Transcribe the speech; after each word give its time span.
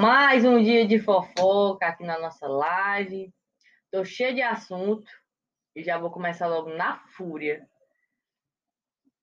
Mais 0.00 0.44
um 0.44 0.62
dia 0.62 0.86
de 0.86 1.00
fofoca 1.00 1.88
aqui 1.88 2.04
na 2.04 2.20
nossa 2.20 2.46
live. 2.46 3.34
Tô 3.90 4.04
cheio 4.04 4.32
de 4.32 4.40
assunto 4.40 5.10
e 5.74 5.82
já 5.82 5.98
vou 5.98 6.08
começar 6.08 6.46
logo 6.46 6.70
na 6.70 7.00
fúria. 7.08 7.68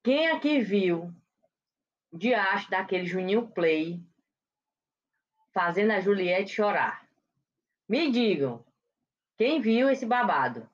Quem 0.03 0.28
aqui 0.28 0.60
viu 0.60 1.15
diacho 2.12 2.69
daquele 2.69 3.06
Juninho 3.06 3.47
Play 3.47 4.03
fazendo 5.53 5.92
a 5.92 6.01
Juliette 6.01 6.53
chorar? 6.53 7.07
Me 7.87 8.12
digam, 8.12 8.65
quem 9.37 9.62
viu 9.62 9.89
esse 9.89 10.05
babado? 10.05 10.69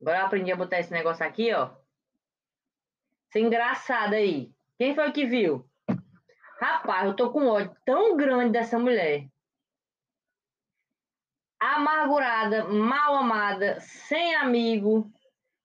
Agora 0.00 0.20
eu 0.20 0.24
aprendi 0.24 0.50
a 0.50 0.56
botar 0.56 0.80
esse 0.80 0.90
negócio 0.90 1.26
aqui, 1.26 1.52
ó. 1.52 1.76
Isso 3.28 3.36
é 3.36 3.40
engraçado 3.40 4.14
aí. 4.14 4.50
Quem 4.78 4.94
foi 4.94 5.12
que 5.12 5.26
viu? 5.26 5.67
Rapaz, 6.60 7.06
eu 7.06 7.14
tô 7.14 7.30
com 7.30 7.46
ódio 7.46 7.74
tão 7.84 8.16
grande 8.16 8.50
dessa 8.50 8.78
mulher. 8.78 9.28
Amargurada, 11.60 12.64
mal 12.64 13.14
amada, 13.14 13.78
sem 13.80 14.34
amigo, 14.34 15.08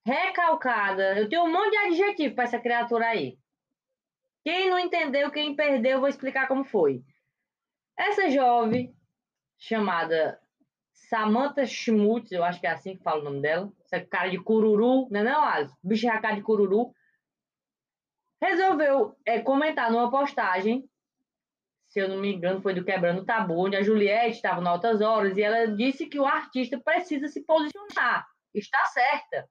recalcada. 0.06 1.20
Eu 1.20 1.28
tenho 1.28 1.44
um 1.44 1.52
monte 1.52 1.72
de 1.72 1.78
adjetivo 1.78 2.36
para 2.36 2.44
essa 2.44 2.60
criatura 2.60 3.08
aí. 3.08 3.40
Quem 4.44 4.70
não 4.70 4.78
entendeu, 4.78 5.32
quem 5.32 5.56
perdeu, 5.56 5.94
eu 5.94 6.00
vou 6.00 6.10
explicar 6.10 6.48
como 6.48 6.64
foi. 6.64 7.04
Essa 7.98 8.30
jovem, 8.30 8.96
chamada 9.58 10.40
Samantha 10.94 11.66
Schmutz, 11.66 12.32
eu 12.32 12.44
acho 12.44 12.60
que 12.60 12.68
é 12.68 12.72
assim 12.72 12.98
que 12.98 13.04
fala 13.04 13.22
o 13.22 13.24
nome 13.24 13.42
dela. 13.42 13.72
Essa 13.84 14.00
cara 14.00 14.30
de 14.30 14.38
cururu, 14.38 15.08
não 15.10 15.22
é 15.22 15.24
não, 15.24 15.44
Alice? 15.44 15.76
Bicho 15.84 16.08
é 16.08 16.22
cara 16.22 16.36
de 16.36 16.44
cururu 16.44 16.94
resolveu 18.44 19.16
é, 19.26 19.40
comentar 19.40 19.90
numa 19.90 20.12
postagem, 20.12 20.84
se 21.88 22.00
eu 22.00 22.10
não 22.10 22.18
me 22.18 22.34
engano, 22.34 22.62
foi 22.62 22.74
do 22.74 22.84
Quebrando 22.84 23.26
Tabu, 23.26 23.54
onde 23.58 23.78
a 23.78 23.84
Juliette 23.84 24.36
estava 24.36 24.62
em 24.62 24.68
altas 24.68 25.00
horas, 25.00 25.38
e 25.38 25.42
ela 25.42 25.68
disse 25.68 26.08
que 26.08 26.20
o 26.20 26.26
artista 26.26 26.80
precisa 26.80 27.28
se 27.28 27.46
posicionar. 27.46 28.28
Está 28.54 28.86
certa. 28.88 29.50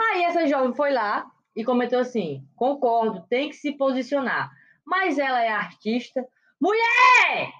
Aí 0.00 0.22
essa 0.24 0.46
jovem 0.46 0.74
foi 0.74 0.92
lá 0.92 1.26
e 1.56 1.64
comentou 1.64 1.98
assim: 1.98 2.46
concordo, 2.54 3.26
tem 3.28 3.48
que 3.48 3.56
se 3.56 3.72
posicionar. 3.72 4.50
Mas 4.84 5.18
ela 5.18 5.42
é 5.42 5.48
artista. 5.48 6.24
Mulher! 6.60 7.52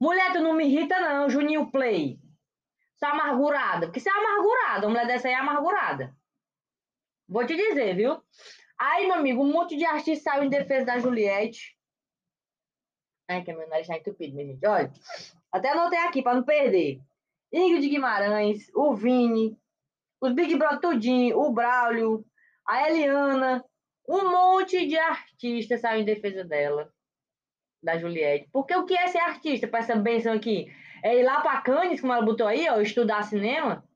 Mulher, 0.00 0.32
tu 0.32 0.40
não 0.40 0.54
me 0.54 0.64
irrita, 0.64 0.98
não, 1.00 1.28
Juninho 1.28 1.70
Play. 1.70 2.18
Só 2.96 3.06
amargurada. 3.06 3.86
Porque 3.86 4.00
você 4.00 4.08
é 4.08 4.12
amargurada, 4.12 4.86
uma 4.86 4.90
mulher 4.90 5.06
dessa 5.06 5.28
aí 5.28 5.34
é 5.34 5.36
amargurada. 5.36 6.14
Vou 7.30 7.46
te 7.46 7.54
dizer, 7.54 7.94
viu? 7.94 8.20
Aí, 8.76 9.06
meu 9.06 9.14
amigo, 9.14 9.40
um 9.40 9.52
monte 9.52 9.76
de 9.76 9.84
artista 9.84 10.32
saiu 10.32 10.42
em 10.42 10.48
defesa 10.48 10.84
da 10.84 10.98
Juliette. 10.98 11.78
Ai, 13.28 13.44
que 13.44 13.52
meu 13.52 13.68
nariz 13.68 13.82
está 13.86 13.96
entupido, 13.96 14.34
minha 14.34 14.48
gente. 14.48 14.66
Olha, 14.66 14.92
até 15.52 15.70
anotei 15.70 16.00
aqui 16.00 16.22
para 16.22 16.34
não 16.34 16.42
perder. 16.42 17.00
Ingrid 17.52 17.88
Guimarães, 17.88 18.68
o 18.74 18.96
Vini, 18.96 19.56
os 20.20 20.32
Big 20.32 20.56
Brother 20.56 20.80
tudinho, 20.80 21.38
o 21.38 21.52
Braulio, 21.52 22.26
a 22.66 22.88
Eliana, 22.88 23.64
um 24.08 24.28
monte 24.28 24.84
de 24.88 24.98
artistas 24.98 25.82
saiu 25.82 26.00
em 26.00 26.04
defesa 26.04 26.42
dela, 26.42 26.92
da 27.80 27.96
Juliette. 27.96 28.48
Porque 28.52 28.74
o 28.74 28.84
que 28.84 28.94
é 28.94 29.06
ser 29.06 29.18
artista 29.18 29.68
para 29.68 29.78
essa 29.78 29.94
benção 29.94 30.32
aqui? 30.32 30.66
É 31.00 31.16
ir 31.16 31.22
lá 31.22 31.40
para 31.42 31.60
Cannes, 31.62 32.00
como 32.00 32.12
ela 32.12 32.24
botou 32.24 32.48
aí, 32.48 32.68
ó, 32.68 32.80
estudar 32.80 33.22
cinema? 33.22 33.88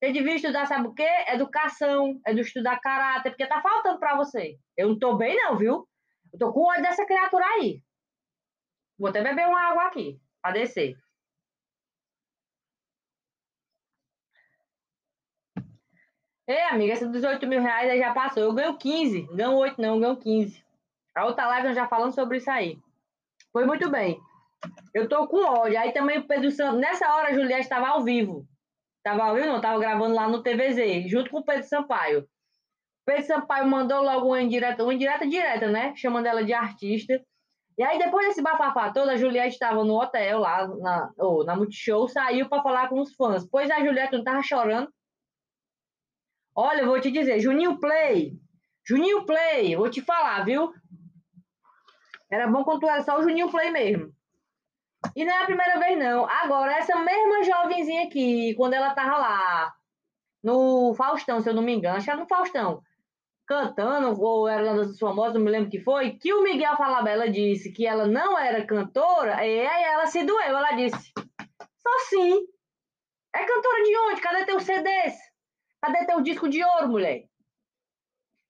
Você 0.00 0.12
devia 0.12 0.34
estudar, 0.34 0.66
sabe 0.66 0.88
o 0.88 0.94
quê? 0.94 1.06
Educação, 1.28 2.18
é 2.26 2.32
do 2.32 2.40
estudar 2.40 2.80
caráter, 2.80 3.30
porque 3.30 3.46
tá 3.46 3.60
faltando 3.60 3.98
para 3.98 4.16
você. 4.16 4.58
Eu 4.74 4.88
não 4.88 4.98
tô 4.98 5.14
bem, 5.14 5.36
não, 5.36 5.58
viu? 5.58 5.86
Eu 6.32 6.38
tô 6.38 6.52
com 6.52 6.62
ódio 6.62 6.82
dessa 6.82 7.04
criatura 7.04 7.44
aí. 7.44 7.82
Vou 8.98 9.10
até 9.10 9.22
beber 9.22 9.46
uma 9.46 9.60
água 9.60 9.84
aqui, 9.88 10.18
para 10.40 10.52
descer. 10.52 10.96
Ei, 16.46 16.62
amiga, 16.62 16.94
esses 16.94 17.10
18 17.10 17.46
mil 17.46 17.60
reais 17.60 17.90
aí 17.90 17.98
já 17.98 18.14
passou. 18.14 18.42
Eu 18.42 18.54
ganho 18.54 18.78
15. 18.78 19.22
Ganho 19.34 19.52
8, 19.52 19.80
não, 19.80 20.00
ganho 20.00 20.16
15. 20.16 20.64
A 21.14 21.26
outra 21.26 21.46
live 21.46 21.68
nós 21.68 21.76
já 21.76 21.86
falando 21.86 22.14
sobre 22.14 22.38
isso 22.38 22.50
aí. 22.50 22.78
Foi 23.52 23.66
muito 23.66 23.88
bem. 23.90 24.18
Eu 24.94 25.08
tô 25.08 25.28
com 25.28 25.44
ódio. 25.44 25.78
Aí 25.78 25.92
também 25.92 26.18
o 26.18 26.26
Pedro 26.26 26.50
Santos. 26.50 26.80
Nessa 26.80 27.06
hora 27.14 27.28
a 27.28 27.34
Juliette 27.34 27.62
estava 27.62 27.88
ao 27.88 28.02
vivo. 28.02 28.48
Tava 29.02 29.24
ao 29.24 29.34
vivo, 29.34 29.46
não, 29.46 29.60
tava 29.60 29.78
gravando 29.78 30.14
lá 30.14 30.28
no 30.28 30.42
TVZ, 30.42 31.10
junto 31.10 31.30
com 31.30 31.38
o 31.38 31.44
Pedro 31.44 31.66
Sampaio. 31.66 32.28
Pedro 33.06 33.26
Sampaio 33.26 33.66
mandou 33.66 34.02
logo 34.02 34.26
uma 34.26 34.42
indireta, 34.42 34.82
uma 34.82 34.94
indireta 34.94 35.26
direta, 35.26 35.68
né? 35.68 35.94
Chamando 35.96 36.26
ela 36.26 36.44
de 36.44 36.52
artista. 36.52 37.20
E 37.78 37.82
aí, 37.82 37.98
depois 37.98 38.26
desse 38.26 38.42
bafafá 38.42 38.92
todo, 38.92 39.08
a 39.08 39.16
Juliette 39.16 39.54
estava 39.54 39.82
no 39.82 39.98
hotel 39.98 40.40
lá, 40.40 40.68
na, 40.68 41.10
ou 41.16 41.44
na 41.44 41.56
Multishow, 41.56 42.06
saiu 42.08 42.46
para 42.48 42.62
falar 42.62 42.88
com 42.90 43.00
os 43.00 43.14
fãs. 43.14 43.46
Pois 43.48 43.70
a 43.70 43.82
Juliette 43.82 44.12
não 44.12 44.22
tava 44.22 44.42
chorando. 44.42 44.92
Olha, 46.54 46.82
eu 46.82 46.86
vou 46.86 47.00
te 47.00 47.10
dizer, 47.10 47.40
Juninho 47.40 47.78
Play, 47.80 48.38
Juninho 48.84 49.24
Play, 49.24 49.76
vou 49.76 49.88
te 49.88 50.02
falar, 50.02 50.44
viu? 50.44 50.72
Era 52.30 52.46
bom 52.46 52.64
quando 52.64 52.80
tu 52.80 52.88
era 52.88 53.02
só 53.02 53.18
o 53.18 53.22
Juninho 53.22 53.50
Play 53.50 53.70
mesmo. 53.70 54.12
E 55.16 55.24
não 55.24 55.32
é 55.32 55.42
a 55.42 55.46
primeira 55.46 55.78
vez, 55.78 55.98
não. 55.98 56.28
Agora, 56.28 56.72
essa 56.72 56.96
mesma 56.98 57.42
jovenzinha 57.42 58.04
aqui, 58.06 58.54
quando 58.54 58.74
ela 58.74 58.94
tava 58.94 59.16
lá, 59.16 59.74
no 60.42 60.94
Faustão, 60.94 61.40
se 61.40 61.48
eu 61.48 61.54
não 61.54 61.62
me 61.62 61.74
engano, 61.74 61.96
acho 61.96 62.04
que 62.04 62.10
era 62.10 62.20
no 62.20 62.28
Faustão, 62.28 62.82
cantando, 63.46 64.20
ou 64.20 64.48
era 64.48 64.62
uma 64.62 64.84
das 64.84 64.98
famosas, 64.98 65.34
não 65.34 65.40
me 65.40 65.50
lembro 65.50 65.70
que 65.70 65.80
foi, 65.80 66.12
que 66.12 66.32
o 66.32 66.42
Miguel 66.42 66.76
Falabella 66.76 67.28
disse 67.30 67.72
que 67.72 67.86
ela 67.86 68.06
não 68.06 68.38
era 68.38 68.66
cantora, 68.66 69.44
e 69.46 69.66
aí 69.66 69.84
ela 69.84 70.06
se 70.06 70.24
doeu, 70.24 70.56
ela 70.56 70.72
disse, 70.72 71.12
só 71.16 71.98
sim. 72.08 72.46
É 73.34 73.44
cantora 73.44 73.82
de 73.82 73.96
onde? 73.98 74.20
Cadê 74.20 74.44
teu 74.44 74.60
CDs? 74.60 75.16
Cadê 75.80 76.04
teu 76.04 76.20
disco 76.20 76.48
de 76.48 76.62
ouro, 76.62 76.88
mulher? 76.88 77.24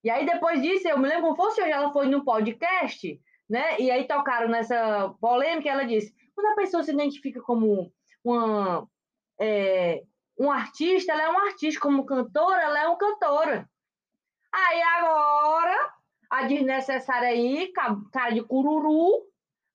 E 0.03 0.11
aí, 0.11 0.25
depois 0.25 0.63
disso, 0.63 0.89
eu 0.89 0.99
me 0.99 1.07
lembro 1.07 1.23
como 1.23 1.37
fosse 1.37 1.61
hoje, 1.61 1.71
ela 1.71 1.93
foi 1.93 2.07
no 2.07 2.25
podcast, 2.25 3.21
né? 3.51 3.81
E 3.81 3.91
aí 3.91 4.07
tocaram 4.07 4.49
nessa 4.49 5.13
polêmica, 5.21 5.69
ela 5.69 5.85
disse, 5.85 6.15
quando 6.35 6.53
a 6.53 6.55
pessoa 6.55 6.85
se 6.85 6.93
identifica 6.93 7.43
como 7.43 7.93
uma, 8.25 8.89
é, 9.41 10.05
um 10.39 10.51
artista, 10.51 11.13
ela 11.13 11.25
é 11.25 11.31
um 11.31 11.39
artista. 11.39 11.81
Como 11.81 12.07
cantora, 12.07 12.63
ela 12.63 12.85
é 12.85 12.87
uma 12.87 12.97
cantora. 12.97 13.69
Aí 14.53 14.83
agora, 14.83 15.93
a 16.31 16.45
desnecessária 16.45 17.29
aí, 17.29 17.73
cara 18.13 18.31
de 18.31 18.43
cururu, 18.43 19.27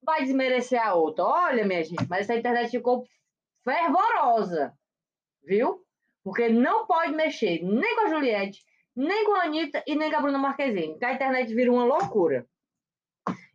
vai 0.01 0.21
desmerecer 0.21 0.81
a 0.81 0.93
outra. 0.93 1.25
Olha, 1.25 1.65
minha 1.65 1.83
gente, 1.83 2.07
mas 2.09 2.21
essa 2.21 2.39
internet 2.39 2.71
ficou 2.71 3.05
fervorosa, 3.63 4.73
viu? 5.43 5.83
Porque 6.23 6.47
não 6.47 6.87
pode 6.87 7.13
mexer 7.13 7.61
nem 7.61 7.95
com 7.95 8.01
a 8.05 8.09
Juliette, 8.09 8.63
nem 8.95 9.25
com 9.25 9.33
a 9.33 9.43
Anitta 9.43 9.83
e 9.85 9.95
nem 9.95 10.09
com 10.09 10.17
a 10.17 10.21
Bruna 10.21 10.37
Marquezine. 10.37 10.93
Porque 10.93 11.05
a 11.05 11.13
internet 11.13 11.53
vira 11.53 11.71
uma 11.71 11.83
loucura. 11.83 12.47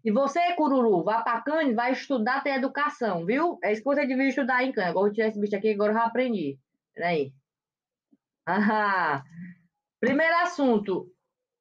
E 0.04 0.10
você, 0.10 0.54
Cururu, 0.54 1.02
vá 1.02 1.22
para 1.22 1.42
Cannes, 1.42 1.74
vai 1.74 1.92
estudar 1.92 2.42
ter 2.42 2.54
educação, 2.54 3.26
viu? 3.26 3.58
É 3.62 3.72
isso 3.72 3.82
que 3.82 3.88
você 3.88 4.06
devia 4.06 4.28
estudar 4.28 4.64
em 4.64 4.72
Cannes. 4.72 4.90
Agora 4.90 5.08
eu 5.08 5.12
tirar 5.12 5.28
esse 5.28 5.40
bicho 5.40 5.56
aqui, 5.56 5.72
agora 5.72 5.92
eu 5.92 5.96
já 5.96 6.04
aprendi. 6.04 6.58
Peraí. 6.94 7.32
Ah, 8.46 9.22
primeiro 10.00 10.34
assunto. 10.38 11.10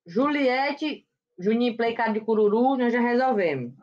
Juliette, 0.06 1.06
Juninho 1.38 1.78
Play, 1.78 1.94
cara 1.94 2.14
de 2.14 2.22
Cururu, 2.22 2.78
nós 2.78 2.92
já 2.92 3.00
resolvemos. 3.00 3.74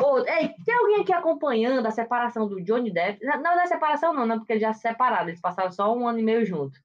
Outro, 0.00 0.30
ei, 0.32 0.54
tem 0.64 0.74
alguém 0.74 1.02
aqui 1.02 1.12
acompanhando 1.12 1.86
a 1.86 1.90
separação 1.90 2.48
do 2.48 2.60
Johnny 2.62 2.92
Depp? 2.92 3.24
Não, 3.24 3.40
não 3.40 3.60
é 3.60 3.66
separação 3.66 4.12
não, 4.12 4.26
não, 4.26 4.38
porque 4.38 4.52
eles 4.52 4.62
já 4.62 4.72
se 4.72 4.80
separaram. 4.80 5.28
Eles 5.28 5.40
passaram 5.40 5.70
só 5.70 5.94
um 5.96 6.06
ano 6.06 6.18
e 6.18 6.22
meio 6.22 6.44
junto. 6.44 6.78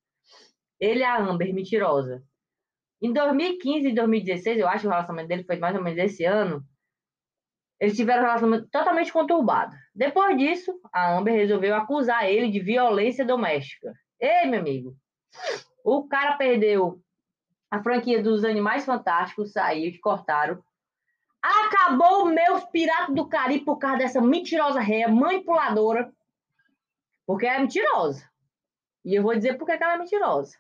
Ele 0.80 1.00
e 1.00 1.04
a 1.04 1.18
Amber, 1.18 1.54
mentirosa. 1.54 2.24
Em 3.02 3.14
2015 3.14 3.88
e 3.88 3.96
2016, 3.96 4.60
eu 4.60 4.68
acho 4.68 4.82
que 4.82 4.88
o 4.88 4.90
relacionamento 4.90 5.30
dele 5.30 5.44
foi 5.44 5.58
mais 5.58 5.76
ou 5.76 5.82
menos 5.82 6.00
esse 6.00 6.26
ano, 6.26 6.64
eles 7.80 7.96
tiveram 7.96 8.24
um 8.24 8.26
relacionamento 8.26 8.68
totalmente 8.70 9.14
conturbado. 9.14 9.74
Depois 9.96 10.38
disso, 10.38 10.78
a 10.92 11.16
Amber 11.16 11.34
resolveu 11.34 11.76
acusar 11.76 12.30
ele 12.30 12.52
de 12.52 12.60
violência 12.60 13.26
doméstica. 13.26 13.94
Ei, 14.20 14.46
meu 14.48 14.60
amigo, 14.60 14.96
o 15.84 16.06
cara 16.08 16.36
perdeu 16.36 17.02
a 17.72 17.82
franquia 17.82 18.22
dos 18.22 18.44
Animais 18.44 18.86
Fantásticos, 18.86 19.54
saiu, 19.54 19.92
te 19.92 20.00
cortaram. 20.00 20.62
Acabou 21.42 22.26
meus 22.26 22.66
Piratas 22.66 23.16
do 23.16 23.30
Caribe 23.30 23.64
por 23.64 23.78
causa 23.78 24.00
dessa 24.00 24.20
mentirosa 24.20 24.82
réia, 24.82 25.08
manipuladora. 25.08 26.12
Porque 27.26 27.46
é 27.46 27.60
mentirosa. 27.60 28.30
E 29.06 29.16
eu 29.16 29.24
vou 29.24 29.36
dizer 29.36 29.58
por 29.58 29.66
que 29.66 29.72
ela 29.72 29.94
é 29.94 29.98
mentirosa. 29.98 30.58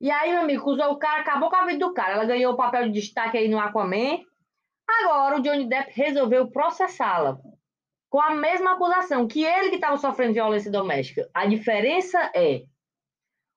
E 0.00 0.10
aí, 0.10 0.30
meu 0.30 0.42
amigo, 0.42 0.70
usou 0.70 0.92
o 0.92 0.98
cara, 0.98 1.20
acabou 1.20 1.48
com 1.48 1.56
a 1.56 1.64
vida 1.64 1.86
do 1.86 1.94
cara. 1.94 2.14
Ela 2.14 2.24
ganhou 2.24 2.52
o 2.52 2.56
papel 2.56 2.84
de 2.84 3.00
destaque 3.00 3.38
aí 3.38 3.48
no 3.48 3.58
Aquaman. 3.58 4.20
Agora 4.88 5.36
o 5.36 5.42
Johnny 5.42 5.68
Depp 5.68 5.90
resolveu 5.94 6.50
processá-la 6.50 7.38
com 8.08 8.20
a 8.20 8.34
mesma 8.34 8.74
acusação 8.74 9.26
que 9.26 9.44
ele 9.44 9.70
que 9.70 9.76
estava 9.76 9.96
sofrendo 9.96 10.34
violência 10.34 10.70
doméstica. 10.70 11.28
A 11.34 11.46
diferença 11.46 12.30
é 12.34 12.64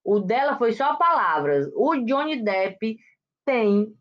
o 0.04 0.20
dela 0.20 0.58
foi 0.58 0.72
só 0.72 0.96
palavras. 0.96 1.70
O 1.76 1.96
Johnny 1.98 2.42
Depp 2.42 2.98
tem 3.46 3.94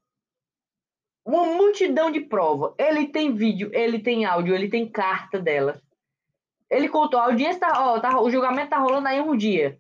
uma 1.24 1.44
multidão 1.44 2.10
de 2.10 2.20
prova. 2.20 2.74
Ele 2.78 3.08
tem 3.08 3.34
vídeo, 3.34 3.70
ele 3.74 3.98
tem 3.98 4.24
áudio, 4.24 4.54
ele 4.54 4.70
tem 4.70 4.90
carta 4.90 5.38
dela. 5.38 5.82
Ele 6.70 6.88
contou, 6.88 7.20
a 7.20 7.24
audiência 7.24 7.60
tá, 7.60 7.92
ó, 7.92 8.00
tá, 8.00 8.20
o 8.20 8.30
julgamento 8.30 8.70
tá 8.70 8.78
rolando 8.78 9.08
aí 9.08 9.20
um 9.20 9.36
dia. 9.36 9.78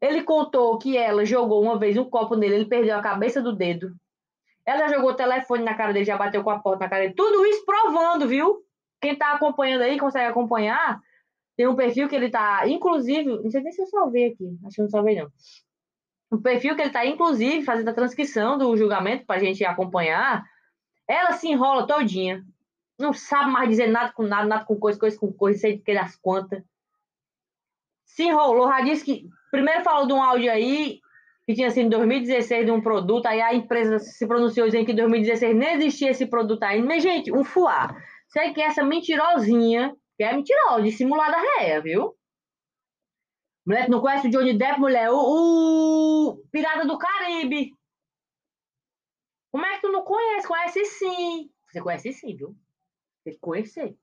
Ele 0.00 0.22
contou 0.22 0.78
que 0.78 0.96
ela 0.96 1.24
jogou 1.24 1.62
uma 1.62 1.78
vez 1.78 1.96
um 1.96 2.08
copo 2.08 2.36
nele, 2.36 2.54
ele 2.54 2.64
perdeu 2.66 2.96
a 2.96 3.02
cabeça 3.02 3.42
do 3.42 3.54
dedo. 3.54 3.94
Ela 4.64 4.88
jogou 4.88 5.10
o 5.10 5.16
telefone 5.16 5.64
na 5.64 5.74
cara 5.74 5.92
dele, 5.92 6.04
já 6.04 6.16
bateu 6.16 6.44
com 6.44 6.50
a 6.50 6.58
porta 6.58 6.84
na 6.84 6.90
cara 6.90 7.02
dele. 7.02 7.14
Tudo 7.14 7.44
isso 7.46 7.64
provando, 7.64 8.28
viu? 8.28 8.62
Quem 9.00 9.16
tá 9.16 9.32
acompanhando 9.32 9.82
aí, 9.82 9.98
consegue 9.98 10.26
acompanhar. 10.26 11.00
Tem 11.56 11.66
um 11.66 11.74
perfil 11.74 12.08
que 12.08 12.14
ele 12.14 12.30
tá, 12.30 12.68
inclusive, 12.68 13.24
não 13.24 13.50
sei 13.50 13.62
nem 13.62 13.72
se 13.72 13.82
eu 13.82 13.86
salvei 13.86 14.26
aqui, 14.26 14.58
acho 14.64 14.76
que 14.76 14.82
não 14.82 14.90
salvei 14.90 15.16
não. 15.16 15.28
O 16.30 16.38
perfil 16.38 16.76
que 16.76 16.82
ele 16.82 16.90
tá, 16.90 17.06
inclusive, 17.06 17.64
fazendo 17.64 17.88
a 17.88 17.94
transcrição 17.94 18.58
do 18.58 18.76
julgamento 18.76 19.24
pra 19.24 19.38
gente 19.38 19.64
acompanhar. 19.64 20.44
Ela 21.08 21.32
se 21.32 21.48
enrola 21.48 21.86
todinha. 21.86 22.44
Não 22.98 23.12
sabe 23.12 23.50
mais 23.50 23.68
dizer 23.68 23.86
nada 23.86 24.12
com 24.12 24.22
nada, 24.22 24.46
nada 24.46 24.64
com 24.64 24.78
coisa, 24.78 24.98
coisa 24.98 25.18
com 25.18 25.32
coisa, 25.32 25.58
sei 25.58 25.78
de 25.78 25.82
que 25.82 25.94
das 25.94 26.16
contas. 26.16 26.62
Se 28.04 28.24
enrolou, 28.24 28.68
já 28.68 28.80
disse 28.82 29.04
que. 29.04 29.28
Primeiro 29.50 29.82
falou 29.82 30.06
de 30.06 30.12
um 30.12 30.22
áudio 30.22 30.50
aí, 30.50 31.00
que 31.46 31.54
tinha 31.54 31.70
sido 31.70 31.86
em 31.86 31.88
2016 31.88 32.66
de 32.66 32.72
um 32.72 32.80
produto, 32.80 33.26
aí 33.26 33.40
a 33.40 33.54
empresa 33.54 33.98
se 33.98 34.26
pronunciou 34.26 34.66
dizendo 34.66 34.84
que 34.84 34.92
em 34.92 34.96
2016 34.96 35.56
nem 35.56 35.74
existia 35.74 36.10
esse 36.10 36.26
produto 36.26 36.62
ainda. 36.62 36.86
Mas, 36.86 37.02
gente, 37.02 37.32
um 37.32 37.42
fuá. 37.42 37.96
Sei 38.28 38.52
que 38.52 38.60
essa 38.60 38.84
mentirosinha, 38.84 39.96
que 40.16 40.24
é 40.24 40.32
mentirosa, 40.34 40.82
dissimulada 40.82 41.38
réia, 41.38 41.80
viu? 41.80 42.14
Mulher, 43.66 43.88
não 43.88 44.00
conhece 44.00 44.28
o 44.28 44.30
Johnny 44.30 44.56
Depp, 44.56 44.78
mulher? 44.80 45.10
O, 45.10 45.16
o 45.16 46.36
Pirata 46.50 46.86
do 46.86 46.98
Caribe. 46.98 47.72
Como 49.50 49.64
é 49.64 49.74
que 49.74 49.82
tu 49.82 49.92
não 49.92 50.02
conhece? 50.02 50.46
Conhece 50.46 50.84
sim. 50.84 51.50
Você 51.66 51.80
conhece 51.80 52.12
sim, 52.12 52.36
viu? 52.36 52.54
Tem 53.24 53.34
que 53.34 53.40
conhecer. 53.40 53.96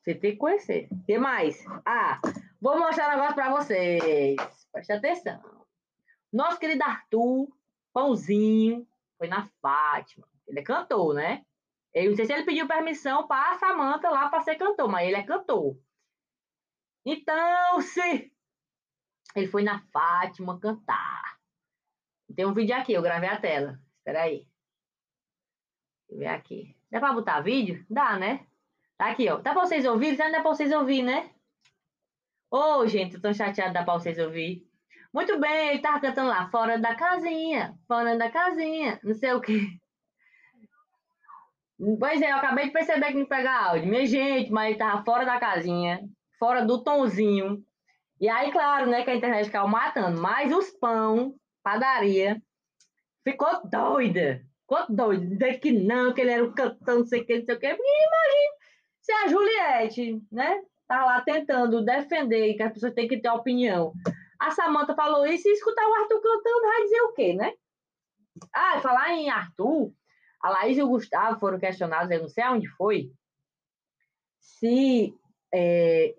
Você 0.00 0.14
tem 0.14 0.32
que 0.32 0.38
conhecer. 0.38 0.88
O 0.90 1.04
que 1.04 1.18
mais? 1.18 1.64
Ah, 1.84 2.20
vou 2.60 2.78
mostrar 2.78 3.08
um 3.08 3.10
negócio 3.12 3.34
pra 3.34 3.50
vocês. 3.50 4.36
Preste 4.72 4.92
atenção. 4.92 5.66
Nosso 6.32 6.58
querido 6.58 6.84
Arthur, 6.84 7.48
pãozinho, 7.92 8.86
foi 9.16 9.28
na 9.28 9.48
Fátima. 9.60 10.28
Ele 10.46 10.60
é 10.60 10.62
cantor, 10.62 11.14
né? 11.14 11.44
Eu 11.92 12.10
não 12.10 12.16
sei 12.16 12.26
se 12.26 12.32
ele 12.32 12.44
pediu 12.44 12.68
permissão 12.68 13.26
para 13.26 13.52
a 13.52 13.58
Samanta 13.58 14.10
lá 14.10 14.28
para 14.28 14.42
ser 14.42 14.56
cantor, 14.56 14.88
mas 14.88 15.06
ele 15.06 15.16
é 15.16 15.22
cantor. 15.22 15.76
Então, 17.04 17.80
se 17.80 18.30
ele 19.34 19.46
foi 19.48 19.62
na 19.62 19.80
Fátima 19.92 20.60
cantar. 20.60 21.38
Tem 22.34 22.44
um 22.46 22.52
vídeo 22.52 22.76
aqui, 22.76 22.92
eu 22.92 23.02
gravei 23.02 23.28
a 23.28 23.40
tela. 23.40 23.80
Espera 23.98 24.22
aí. 24.22 24.46
Deixa 26.08 26.12
eu 26.12 26.18
ver 26.18 26.26
aqui. 26.26 26.76
Dá 26.90 27.00
para 27.00 27.12
botar 27.12 27.40
vídeo? 27.40 27.84
Dá, 27.88 28.18
né? 28.18 28.46
Tá 28.96 29.10
aqui, 29.10 29.28
ó. 29.28 29.36
Dá 29.38 29.52
para 29.52 29.66
vocês 29.66 29.84
ouvirem? 29.86 30.16
Dá 30.16 30.30
para 30.30 30.42
vocês 30.42 30.72
ouvirem, 30.72 31.04
né? 31.04 31.34
Ô, 32.50 32.78
oh, 32.78 32.86
gente, 32.86 33.14
eu 33.16 33.20
tô 33.20 33.32
chateado, 33.32 33.74
dá 33.74 33.84
para 33.84 33.94
vocês 33.94 34.18
ouvirem. 34.18 34.66
Muito 35.12 35.38
bem, 35.38 35.70
ele 35.70 35.80
tava 35.80 36.00
cantando 36.00 36.28
lá, 36.28 36.48
fora 36.50 36.78
da 36.78 36.94
casinha, 36.94 37.74
fora 37.86 38.16
da 38.16 38.30
casinha, 38.30 38.98
não 39.02 39.14
sei 39.14 39.32
o 39.32 39.40
quê. 39.40 39.66
Pois 41.98 42.20
é, 42.22 42.32
eu 42.32 42.36
acabei 42.36 42.66
de 42.66 42.72
perceber 42.72 43.08
que 43.08 43.18
não 43.18 43.26
pega 43.26 43.52
áudio. 43.52 43.88
Minha 43.88 44.06
gente, 44.06 44.50
mas 44.50 44.70
ele 44.70 44.78
tava 44.78 45.04
fora 45.04 45.24
da 45.24 45.38
casinha, 45.38 46.00
fora 46.38 46.64
do 46.64 46.82
tonzinho. 46.82 47.62
E 48.20 48.28
aí, 48.28 48.50
claro, 48.50 48.90
né, 48.90 49.04
que 49.04 49.10
a 49.10 49.14
internet 49.14 49.46
ficava 49.46 49.68
matando. 49.68 50.20
Mas 50.20 50.52
os 50.52 50.70
pão, 50.70 51.34
padaria, 51.62 52.42
ficou 53.22 53.60
doida. 53.68 54.42
Ficou 54.62 54.86
doida. 54.88 55.26
Dizer 55.26 55.60
que 55.60 55.70
não, 55.70 56.12
que 56.12 56.20
ele 56.20 56.30
era 56.30 56.44
o 56.44 56.52
cantão, 56.52 56.98
não 56.98 57.06
sei 57.06 57.20
o 57.20 57.26
que, 57.26 57.38
não 57.38 57.44
sei 57.44 57.54
o 57.54 57.60
que. 57.60 57.66
Imagina 57.66 58.58
se 59.08 59.12
a 59.12 59.28
Juliette, 59.28 60.22
né, 60.30 60.60
tá 60.88 61.04
lá 61.04 61.20
tentando 61.20 61.84
defender 61.84 62.54
que 62.54 62.62
as 62.62 62.72
pessoas 62.72 62.94
têm 62.94 63.06
que 63.06 63.20
ter 63.20 63.28
opinião. 63.28 63.92
A 64.40 64.50
Samanta 64.50 64.94
falou 64.94 65.26
isso 65.26 65.46
e 65.48 65.52
escutar 65.52 65.86
o 65.86 65.94
Arthur 65.94 66.20
cantando 66.20 66.62
vai 66.62 66.82
dizer 66.82 67.00
o 67.02 67.12
quê, 67.12 67.34
né? 67.34 67.52
Ah, 68.54 68.80
falar 68.80 69.10
em 69.10 69.28
Arthur, 69.28 69.92
a 70.40 70.50
Laís 70.50 70.78
e 70.78 70.82
o 70.82 70.88
Gustavo 70.88 71.38
foram 71.38 71.58
questionados, 71.58 72.10
eu 72.10 72.20
não 72.20 72.28
sei 72.28 72.44
aonde 72.44 72.68
foi, 72.68 73.10
se 74.38 75.14
é, 75.52 76.14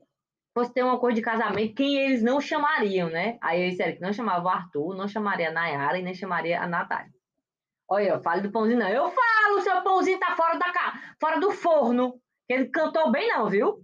fosse 0.53 0.73
ter 0.73 0.83
uma 0.83 0.99
coisa 0.99 1.15
de 1.15 1.21
casamento, 1.21 1.75
quem 1.75 1.97
eles 1.97 2.21
não 2.21 2.39
chamariam, 2.41 3.09
né? 3.09 3.37
Aí 3.41 3.61
eles 3.61 3.71
disseram 3.71 3.95
que 3.95 4.01
não 4.01 4.13
chamava 4.13 4.45
o 4.45 4.49
Arthur, 4.49 4.95
não 4.95 5.07
chamaria 5.07 5.49
a 5.49 5.53
Nayara 5.53 5.97
e 5.97 6.03
nem 6.03 6.13
chamaria 6.13 6.61
a 6.61 6.67
Natália. 6.67 7.11
Olha, 7.87 8.09
eu 8.09 8.21
falo 8.21 8.41
do 8.43 8.51
pãozinho, 8.51 8.77
não. 8.77 8.87
Eu 8.87 9.09
falo, 9.09 9.61
seu 9.61 9.81
pãozinho 9.81 10.19
tá 10.19 10.35
fora, 10.35 10.59
da, 10.59 10.71
fora 11.19 11.39
do 11.39 11.51
forno. 11.51 12.21
Ele 12.47 12.65
cantou 12.65 13.11
bem, 13.11 13.29
não, 13.29 13.49
viu? 13.49 13.83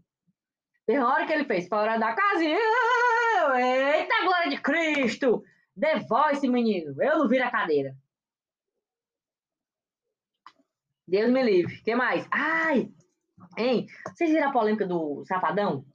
Hora 0.87 1.25
que 1.25 1.33
ele 1.33 1.45
fez 1.45 1.67
fora 1.67 1.97
da 1.97 2.13
casinha. 2.13 2.59
Eita, 3.55 4.23
glória 4.23 4.49
de 4.49 4.61
Cristo! 4.61 5.43
The 5.79 5.99
Voice, 5.99 6.47
menino. 6.47 7.01
Eu 7.01 7.19
não 7.19 7.27
viro 7.27 7.43
a 7.43 7.49
cadeira. 7.49 7.95
Deus 11.07 11.31
me 11.31 11.41
livre. 11.43 11.75
O 11.75 11.83
que 11.83 11.95
mais? 11.95 12.27
Ai! 12.31 12.91
Hein? 13.57 13.87
Vocês 14.07 14.29
viram 14.29 14.49
a 14.49 14.53
polêmica 14.53 14.85
do 14.85 15.23
Safadão? 15.25 15.85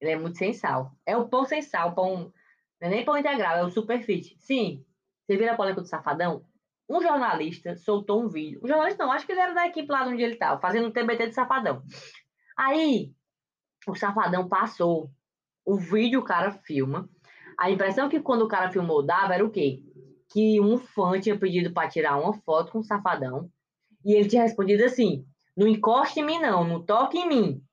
Ele 0.00 0.12
é 0.12 0.18
muito 0.18 0.38
sem 0.38 0.52
sal. 0.52 0.92
É 1.04 1.16
o 1.16 1.28
pão 1.28 1.44
sem 1.44 1.60
sal, 1.60 1.94
pão. 1.94 2.32
Não 2.80 2.88
é 2.88 2.90
nem 2.90 3.04
pão 3.04 3.16
integral, 3.16 3.58
é 3.58 3.62
o 3.62 3.70
super 3.70 4.02
fit. 4.02 4.36
Sim. 4.38 4.84
Você 5.26 5.36
viram 5.36 5.52
a 5.52 5.56
polêmica 5.56 5.82
do 5.82 5.88
Safadão? 5.88 6.44
Um 6.88 7.00
jornalista 7.00 7.76
soltou 7.76 8.22
um 8.22 8.28
vídeo. 8.28 8.60
Um 8.62 8.68
jornalista 8.68 9.04
não, 9.04 9.12
acho 9.12 9.24
que 9.24 9.32
ele 9.32 9.40
era 9.40 9.54
da 9.54 9.66
equipe 9.66 9.90
lá 9.90 10.04
onde 10.04 10.22
ele 10.22 10.34
estava, 10.34 10.60
fazendo 10.60 10.88
um 10.88 10.90
TBT 10.90 11.28
de 11.28 11.34
Safadão. 11.34 11.82
Aí, 12.56 13.12
o 13.86 13.94
Safadão 13.94 14.48
passou 14.48 15.10
o 15.64 15.76
vídeo, 15.76 16.20
o 16.20 16.24
cara 16.24 16.52
filma. 16.52 17.08
A 17.58 17.70
impressão 17.70 18.08
que 18.08 18.20
quando 18.20 18.42
o 18.42 18.48
cara 18.48 18.70
filmou 18.70 19.04
dava 19.04 19.34
era 19.34 19.44
o 19.44 19.50
quê? 19.50 19.82
que 20.32 20.58
um 20.60 20.78
fã 20.78 21.20
tinha 21.20 21.38
pedido 21.38 21.72
para 21.72 21.88
tirar 21.88 22.18
uma 22.18 22.32
foto 22.32 22.72
com 22.72 22.78
o 22.78 22.84
Safadão 22.84 23.50
e 24.04 24.14
ele 24.14 24.28
tinha 24.28 24.42
respondido 24.42 24.84
assim: 24.84 25.26
não 25.56 25.68
encoste 25.68 26.20
em 26.20 26.24
mim, 26.24 26.38
não, 26.38 26.64
não 26.64 26.82
toque 26.82 27.18
em 27.18 27.28
mim. 27.28 27.64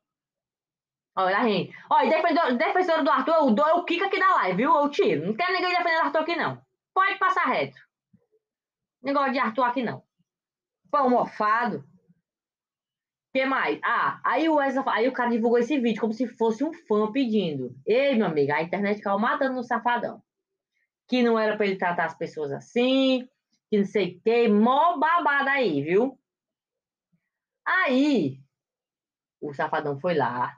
Olha, 1.15 1.41
gente. 1.43 1.75
Olha, 1.89 2.09
defensor, 2.09 2.57
defensor 2.57 3.03
do 3.03 3.09
Arthur, 3.09 3.33
eu 3.33 3.51
dou 3.51 3.65
o 3.77 3.85
Kika 3.85 4.05
aqui 4.05 4.19
da 4.19 4.35
live, 4.35 4.57
viu? 4.57 4.73
Eu 4.73 4.89
tiro. 4.89 5.25
Não 5.25 5.33
quero 5.33 5.53
ninguém 5.53 5.69
defender 5.69 5.97
o 5.97 6.01
Arthur 6.01 6.19
aqui, 6.19 6.35
não. 6.35 6.61
Pode 6.93 7.17
passar 7.17 7.45
reto. 7.45 7.77
Negócio 9.01 9.33
de 9.33 9.39
Arthur 9.39 9.63
aqui, 9.63 9.83
não. 9.83 10.03
Pão 10.91 11.09
mofado. 11.09 11.83
Que 13.33 13.45
mais? 13.45 13.79
Ah, 13.83 14.19
aí 14.25 14.49
o, 14.49 14.55
Wesley, 14.55 14.83
aí 14.87 15.07
o 15.07 15.13
cara 15.13 15.29
divulgou 15.29 15.59
esse 15.59 15.79
vídeo 15.79 16.01
como 16.01 16.13
se 16.13 16.27
fosse 16.27 16.63
um 16.63 16.73
fã 16.73 17.11
pedindo. 17.11 17.75
Ei, 17.85 18.15
meu 18.15 18.27
amigo, 18.27 18.51
a 18.51 18.63
internet 18.63 19.01
caiu 19.01 19.19
matando 19.19 19.55
no 19.55 19.63
safadão 19.63 20.21
que 21.09 21.23
não 21.23 21.37
era 21.37 21.57
para 21.57 21.65
ele 21.65 21.75
tratar 21.75 22.05
as 22.05 22.15
pessoas 22.15 22.51
assim, 22.51 23.27
que 23.69 23.79
não 23.79 23.85
sei 23.85 24.15
o 24.15 24.21
que, 24.21 24.47
mó 24.47 24.97
babada 24.97 25.49
aí, 25.49 25.81
viu? 25.81 26.17
Aí, 27.65 28.39
o 29.41 29.51
safadão 29.53 29.99
foi 29.99 30.13
lá, 30.13 30.55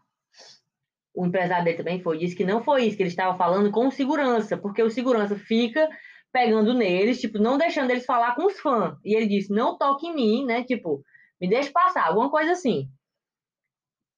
o 1.16 1.25
empresário 1.25 1.63
dele 1.63 1.78
também 1.78 2.01
foi, 2.01 2.18
disse 2.18 2.36
que 2.36 2.44
não 2.44 2.62
foi 2.62 2.86
isso, 2.86 2.98
que 2.98 3.04
ele 3.04 3.10
estava 3.10 3.38
falando 3.38 3.72
com 3.72 3.88
o 3.88 3.92
segurança, 3.92 4.58
porque 4.58 4.84
o 4.84 4.90
segurança 4.90 5.38
fica 5.38 5.90
pegando 6.34 6.74
neles, 6.74 7.20
tipo, 7.20 7.40
não 7.40 7.58
deixando 7.58 7.92
eles 7.92 8.06
falar 8.06 8.36
com 8.36 8.46
os 8.46 8.60
fãs. 8.60 8.98
E 9.04 9.16
ele 9.16 9.28
disse, 9.28 9.51
não 9.54 9.78
toque 9.78 10.08
em 10.08 10.16
mim, 10.16 10.46
né? 10.46 10.63
Tipo, 10.63 11.04
me 11.41 11.50
deixe 11.50 11.71
passar, 11.71 12.05
alguma 12.05 12.29
coisa 12.29 12.51
assim. 12.51 12.88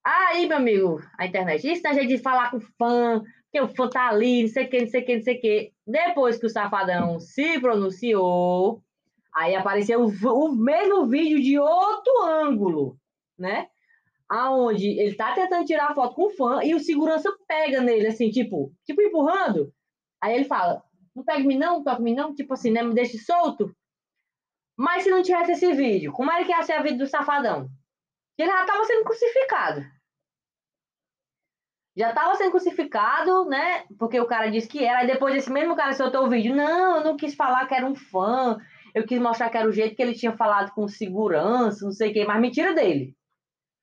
Aí, 0.05 0.45
meu 0.45 0.57
amigo, 0.57 1.01
a 1.17 1.25
internet, 1.25 1.65
isso 1.65 1.81
na 1.81 1.93
gente 1.93 2.07
de 2.07 2.17
falar 2.17 2.51
com 2.51 2.59
fã, 2.59 3.23
que 3.49 3.61
o 3.61 3.69
fã 3.69 3.89
tá 3.89 4.09
ali, 4.09 4.43
não 4.43 4.49
sei 4.49 4.65
o 4.65 4.69
que, 4.69 4.81
não 4.81 4.87
sei 4.87 5.01
o 5.01 5.05
que, 5.05 5.15
não 5.15 5.23
sei 5.23 5.37
o 5.37 5.41
que. 5.41 5.73
Depois 5.87 6.37
que 6.37 6.45
o 6.45 6.49
Safadão 6.49 7.21
se 7.21 7.57
pronunciou, 7.61 8.83
aí 9.33 9.55
apareceu 9.55 10.01
o, 10.01 10.07
o 10.07 10.51
mesmo 10.53 11.05
vídeo 11.05 11.41
de 11.41 11.57
outro 11.57 12.23
ângulo, 12.23 12.97
né? 13.39 13.67
Aonde 14.27 14.87
ele 14.99 15.15
tá 15.15 15.33
tentando 15.33 15.65
tirar 15.65 15.95
foto 15.95 16.15
com 16.15 16.25
o 16.25 16.29
fã 16.31 16.61
e 16.63 16.75
o 16.75 16.79
segurança 16.79 17.33
pega 17.47 17.79
nele, 17.79 18.07
assim, 18.07 18.29
tipo, 18.29 18.73
tipo 18.83 19.01
empurrando. 19.01 19.73
Aí 20.21 20.35
ele 20.35 20.45
fala, 20.45 20.83
não 21.15 21.23
pega 21.23 21.45
me 21.45 21.55
não, 21.55 21.81
toca 21.81 22.01
me 22.01 22.13
não, 22.13 22.35
tipo 22.35 22.53
assim, 22.53 22.71
né? 22.71 22.83
Me 22.83 22.93
deixe 22.93 23.17
solto. 23.17 23.73
Mas 24.83 25.03
se 25.03 25.09
não 25.09 25.23
tivesse 25.23 25.53
esse 25.53 25.71
vídeo, 25.71 26.11
como 26.11 26.29
era 26.29 26.43
que 26.43 26.51
ia 26.51 26.61
ser 26.61 26.73
a 26.73 26.81
vida 26.81 26.97
do 26.97 27.07
Safadão? 27.07 27.69
Ele 28.37 28.51
já 28.51 28.65
tava 28.65 28.83
sendo 28.83 29.05
crucificado 29.05 29.81
já 31.95 32.09
estava 32.09 32.35
sendo 32.35 32.51
crucificado, 32.51 33.45
né? 33.45 33.83
Porque 33.99 34.19
o 34.19 34.25
cara 34.25 34.49
disse 34.49 34.67
que 34.67 34.83
era. 34.83 35.03
E 35.03 35.07
depois 35.07 35.35
esse 35.35 35.51
mesmo 35.51 35.75
cara 35.75 35.93
soltou 35.93 36.25
o 36.25 36.29
vídeo. 36.29 36.55
Não, 36.55 36.97
eu 36.97 37.03
não 37.03 37.15
quis 37.15 37.35
falar 37.35 37.67
que 37.67 37.75
era 37.75 37.85
um 37.85 37.93
fã. 37.93 38.57
Eu 38.95 39.05
quis 39.05 39.19
mostrar 39.19 39.49
que 39.49 39.57
era 39.57 39.67
o 39.67 39.71
jeito 39.71 39.95
que 39.95 40.01
ele 40.01 40.15
tinha 40.15 40.35
falado 40.35 40.71
com 40.71 40.87
segurança, 40.87 41.85
não 41.85 41.91
sei 41.91 42.09
o 42.09 42.13
quê. 42.13 42.25
Mas 42.25 42.41
mentira 42.41 42.73
dele. 42.73 43.15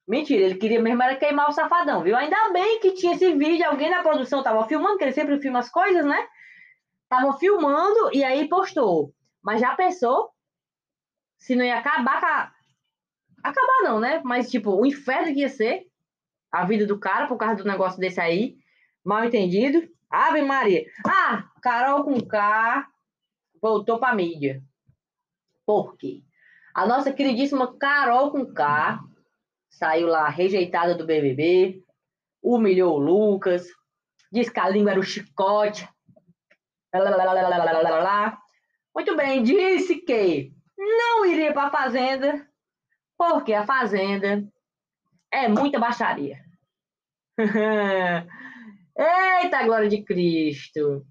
Mentira, 0.08 0.42
ele 0.42 0.56
queria 0.56 0.82
mesmo 0.82 1.00
era 1.00 1.14
queimar 1.14 1.48
o 1.48 1.52
safadão, 1.52 2.02
viu? 2.02 2.16
Ainda 2.16 2.52
bem 2.52 2.80
que 2.80 2.94
tinha 2.94 3.14
esse 3.14 3.32
vídeo, 3.34 3.64
alguém 3.64 3.90
na 3.90 4.02
produção 4.02 4.42
tava 4.42 4.66
filmando, 4.66 4.98
que 4.98 5.04
ele 5.04 5.12
sempre 5.12 5.40
filma 5.40 5.60
as 5.60 5.70
coisas, 5.70 6.04
né? 6.04 6.26
Tava 7.08 7.32
filmando 7.38 8.10
e 8.12 8.24
aí 8.24 8.48
postou. 8.48 9.12
Mas 9.40 9.60
já 9.60 9.74
pensou 9.76 10.30
se 11.40 11.56
não 11.56 11.64
ia 11.64 11.78
acabar 11.78 12.20
com 12.20 12.26
a... 12.26 12.52
Acabar 13.42 13.82
não, 13.82 13.98
né? 13.98 14.20
Mas, 14.22 14.50
tipo, 14.50 14.70
o 14.70 14.86
inferno 14.86 15.32
que 15.32 15.40
ia 15.40 15.48
ser 15.48 15.86
a 16.52 16.64
vida 16.64 16.86
do 16.86 16.98
cara 16.98 17.26
por 17.26 17.38
causa 17.38 17.56
do 17.56 17.68
negócio 17.68 17.98
desse 17.98 18.20
aí. 18.20 18.58
Mal 19.02 19.24
entendido. 19.24 19.88
Ave 20.10 20.42
Maria. 20.42 20.84
Ah, 21.06 21.48
Carol 21.62 22.04
com 22.04 22.20
K 22.20 22.86
voltou 23.60 23.98
pra 23.98 24.14
mídia. 24.14 24.62
Por 25.64 25.96
quê? 25.96 26.22
A 26.74 26.86
nossa 26.86 27.12
queridíssima 27.12 27.76
Carol 27.78 28.30
com 28.30 28.52
K 28.52 29.00
saiu 29.68 30.08
lá 30.08 30.28
rejeitada 30.28 30.94
do 30.94 31.06
BBB, 31.06 31.82
humilhou 32.42 32.96
o 32.96 32.98
Lucas, 32.98 33.66
disse 34.32 34.52
que 34.52 34.60
a 34.60 34.68
língua 34.68 34.90
era 34.90 35.00
o 35.00 35.04
chicote. 35.04 35.88
Muito 38.94 39.16
bem, 39.16 39.42
disse 39.42 39.96
que 39.96 40.52
não 40.80 41.26
iria 41.26 41.52
para 41.52 41.68
a 41.68 41.70
Fazenda, 41.70 42.48
porque 43.16 43.52
a 43.52 43.64
Fazenda 43.66 44.42
é 45.30 45.46
muita 45.46 45.78
baixaria. 45.78 46.42
Eita, 48.96 49.62
glória 49.64 49.88
de 49.88 50.02
Cristo! 50.02 51.06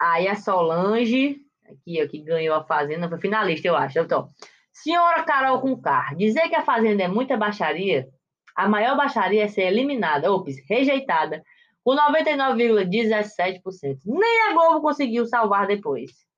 Aí 0.00 0.28
a 0.28 0.36
Solange, 0.36 1.40
aqui, 1.64 2.02
ó, 2.02 2.08
que 2.08 2.22
ganhou 2.22 2.54
a 2.54 2.64
Fazenda, 2.64 3.08
foi 3.08 3.18
finalista, 3.18 3.66
eu 3.66 3.74
acho. 3.76 3.98
Então, 3.98 4.30
senhora 4.72 5.24
Carol 5.24 5.60
com 5.60 5.80
Car, 5.80 6.14
dizer 6.16 6.48
que 6.48 6.54
a 6.54 6.64
Fazenda 6.64 7.02
é 7.02 7.08
muita 7.08 7.36
baixaria, 7.36 8.08
a 8.56 8.68
maior 8.68 8.96
baixaria 8.96 9.42
é 9.44 9.48
ser 9.48 9.62
eliminada, 9.62 10.32
ops, 10.32 10.56
rejeitada, 10.68 11.42
com 11.82 11.96
99,17%. 11.96 13.98
Nem 14.04 14.48
a 14.48 14.52
Globo 14.52 14.80
conseguiu 14.80 15.26
salvar 15.26 15.66
depois. 15.66 16.29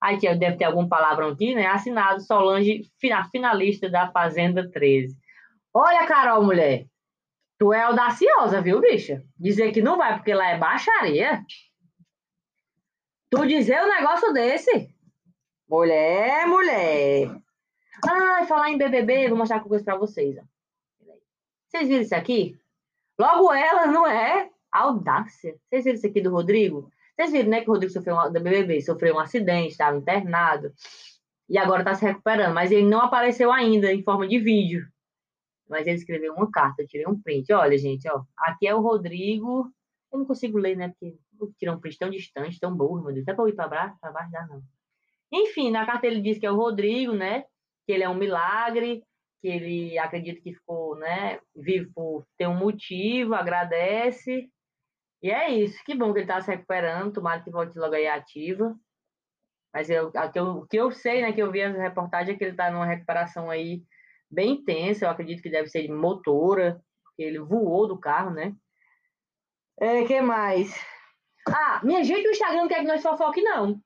Aí 0.00 0.18
deve 0.18 0.56
ter 0.56 0.64
algum 0.64 0.88
palavrão 0.88 1.28
aqui, 1.28 1.54
né? 1.54 1.66
Assinado 1.66 2.20
Solange, 2.20 2.82
finalista 3.30 3.90
da 3.90 4.10
Fazenda 4.10 4.70
13. 4.70 5.16
Olha, 5.74 6.06
Carol, 6.06 6.44
mulher. 6.44 6.86
Tu 7.58 7.72
é 7.72 7.82
audaciosa, 7.82 8.60
viu, 8.60 8.80
bicha? 8.80 9.24
Dizer 9.36 9.72
que 9.72 9.82
não 9.82 9.96
vai 9.98 10.14
porque 10.14 10.32
lá 10.32 10.50
é 10.50 10.58
baixaria. 10.58 11.44
Tu 13.30 13.46
dizer 13.46 13.82
um 13.82 13.88
negócio 13.88 14.32
desse? 14.32 14.94
Mulher, 15.68 16.46
mulher. 16.46 17.36
Ai, 18.08 18.46
falar 18.46 18.70
em 18.70 18.78
BBB, 18.78 19.28
vou 19.28 19.36
mostrar 19.36 19.56
uma 19.56 19.64
coisa 19.64 19.84
pra 19.84 19.96
vocês. 19.96 20.38
Ó. 20.38 20.42
Vocês 21.68 21.88
viram 21.88 22.02
isso 22.02 22.14
aqui? 22.14 22.56
Logo 23.18 23.52
ela, 23.52 23.86
não 23.88 24.06
é? 24.06 24.48
Audácia. 24.70 25.56
Vocês 25.68 25.84
viram 25.84 25.98
isso 25.98 26.06
aqui 26.06 26.20
do 26.20 26.30
Rodrigo? 26.30 26.90
Vocês 27.18 27.32
viram, 27.32 27.50
né, 27.50 27.60
que 27.62 27.68
o 27.68 27.72
Rodrigo 27.72 27.92
sofreu 27.92 28.14
da 28.30 28.38
BBB, 28.38 28.80
sofreu 28.80 29.16
um 29.16 29.18
acidente, 29.18 29.72
estava 29.72 29.96
internado 29.96 30.72
e 31.48 31.58
agora 31.58 31.80
está 31.80 31.92
se 31.92 32.04
recuperando, 32.04 32.54
mas 32.54 32.70
ele 32.70 32.86
não 32.86 33.00
apareceu 33.00 33.50
ainda 33.50 33.92
em 33.92 34.04
forma 34.04 34.28
de 34.28 34.38
vídeo. 34.38 34.86
Mas 35.68 35.84
ele 35.88 35.96
escreveu 35.96 36.32
uma 36.32 36.48
carta, 36.48 36.82
eu 36.82 36.86
tirei 36.86 37.08
um 37.08 37.20
print. 37.20 37.52
Olha, 37.52 37.76
gente, 37.76 38.08
ó, 38.08 38.22
aqui 38.38 38.68
é 38.68 38.74
o 38.74 38.80
Rodrigo. 38.80 39.68
Eu 40.12 40.20
não 40.20 40.26
consigo 40.26 40.58
ler, 40.58 40.76
né, 40.76 40.90
porque 40.90 41.18
eu 41.60 41.72
um 41.72 41.80
print 41.80 41.98
tão 41.98 42.08
distante, 42.08 42.60
tão 42.60 42.72
burro, 42.74 43.02
meu 43.02 43.12
Deus. 43.12 43.26
Dá 43.26 43.34
para 43.34 43.44
eu 43.44 43.48
ir 43.48 43.54
para 43.56 43.68
baixo? 43.68 43.96
Para 44.00 44.12
baixo 44.12 44.30
dá 44.30 44.46
não. 44.46 44.62
Enfim, 45.32 45.72
na 45.72 45.84
carta 45.84 46.06
ele 46.06 46.20
diz 46.20 46.38
que 46.38 46.46
é 46.46 46.52
o 46.52 46.56
Rodrigo, 46.56 47.12
né, 47.12 47.42
que 47.84 47.92
ele 47.92 48.04
é 48.04 48.08
um 48.08 48.14
milagre, 48.14 49.02
que 49.42 49.48
ele 49.48 49.98
acredita 49.98 50.40
que 50.40 50.54
ficou, 50.54 50.96
né, 50.96 51.40
vivo 51.54 51.90
por 51.92 52.24
ter 52.38 52.46
um 52.46 52.56
motivo, 52.56 53.34
agradece 53.34 54.48
e 55.22 55.30
é 55.30 55.50
isso, 55.50 55.82
que 55.84 55.94
bom 55.94 56.12
que 56.12 56.20
ele 56.20 56.24
está 56.24 56.40
se 56.40 56.50
recuperando, 56.50 57.14
tomara 57.14 57.42
que 57.42 57.50
volte 57.50 57.78
logo 57.78 57.94
aí 57.94 58.06
ativa. 58.06 58.74
Mas 59.72 59.90
eu, 59.90 60.10
o 60.10 60.66
que 60.66 60.76
eu 60.76 60.90
sei, 60.90 61.22
né, 61.22 61.32
que 61.32 61.42
eu 61.42 61.50
vi 61.50 61.62
as 61.62 61.76
reportagens, 61.76 62.34
é 62.34 62.38
que 62.38 62.44
ele 62.44 62.52
está 62.52 62.70
numa 62.70 62.86
recuperação 62.86 63.50
aí 63.50 63.82
bem 64.30 64.52
intensa, 64.52 65.04
eu 65.04 65.10
acredito 65.10 65.42
que 65.42 65.50
deve 65.50 65.68
ser 65.68 65.82
de 65.82 65.92
motora, 65.92 66.80
porque 67.02 67.22
ele 67.22 67.38
voou 67.38 67.86
do 67.86 67.98
carro, 67.98 68.30
né? 68.30 68.54
É, 69.80 70.04
que 70.04 70.20
mais? 70.20 70.74
Ah, 71.48 71.80
minha 71.84 72.02
gente, 72.02 72.26
o 72.26 72.30
Instagram 72.30 72.62
não 72.62 72.68
quer 72.68 72.80
que 72.80 72.86
nós 72.86 73.02
fofoque, 73.02 73.42
não. 73.42 73.80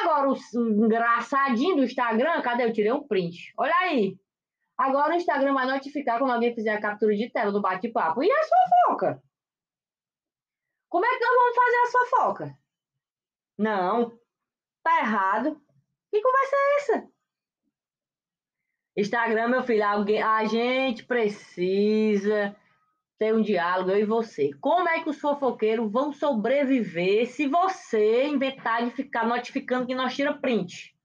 Agora, 0.00 0.30
o 0.30 0.36
engraçadinho 0.84 1.76
do 1.76 1.84
Instagram, 1.84 2.40
cadê? 2.42 2.64
Eu 2.64 2.72
tirei 2.72 2.92
um 2.92 3.06
print. 3.06 3.52
Olha 3.58 3.74
aí. 3.82 4.16
Agora 4.76 5.12
o 5.12 5.16
Instagram 5.16 5.54
vai 5.54 5.66
notificar 5.66 6.18
quando 6.18 6.32
alguém 6.32 6.54
fizer 6.54 6.72
a 6.72 6.80
captura 6.80 7.14
de 7.14 7.30
tela 7.30 7.52
do 7.52 7.60
bate-papo. 7.60 8.22
E 8.22 8.30
a 8.30 8.42
fofoca? 8.88 9.22
Como 10.94 11.04
é 11.04 11.18
que 11.18 11.24
nós 11.24 11.34
vamos 11.34 11.56
fazer 11.56 11.76
a 11.76 11.90
fofoca? 11.90 12.58
Não, 13.58 14.16
tá 14.80 15.00
errado. 15.00 15.60
Que 16.08 16.22
conversa 16.22 16.54
é 16.54 16.76
essa? 16.76 17.10
Instagram, 18.96 19.48
meu 19.48 19.64
filho, 19.64 19.84
alguém, 19.84 20.22
a 20.22 20.44
gente 20.44 21.04
precisa 21.04 22.56
ter 23.18 23.34
um 23.34 23.42
diálogo, 23.42 23.90
eu 23.90 23.98
e 23.98 24.04
você. 24.04 24.52
Como 24.60 24.88
é 24.88 25.02
que 25.02 25.10
os 25.10 25.20
fofoqueiros 25.20 25.90
vão 25.90 26.12
sobreviver 26.12 27.26
se 27.26 27.48
você 27.48 28.26
inventar 28.26 28.84
de 28.84 28.92
ficar 28.92 29.26
notificando 29.26 29.88
que 29.88 29.96
nós 29.96 30.14
tira 30.14 30.38
print? 30.38 30.96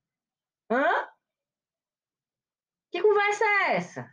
Hã? 0.72 1.10
Que 2.92 3.02
conversa 3.02 3.44
é 3.44 3.76
essa? 3.78 4.08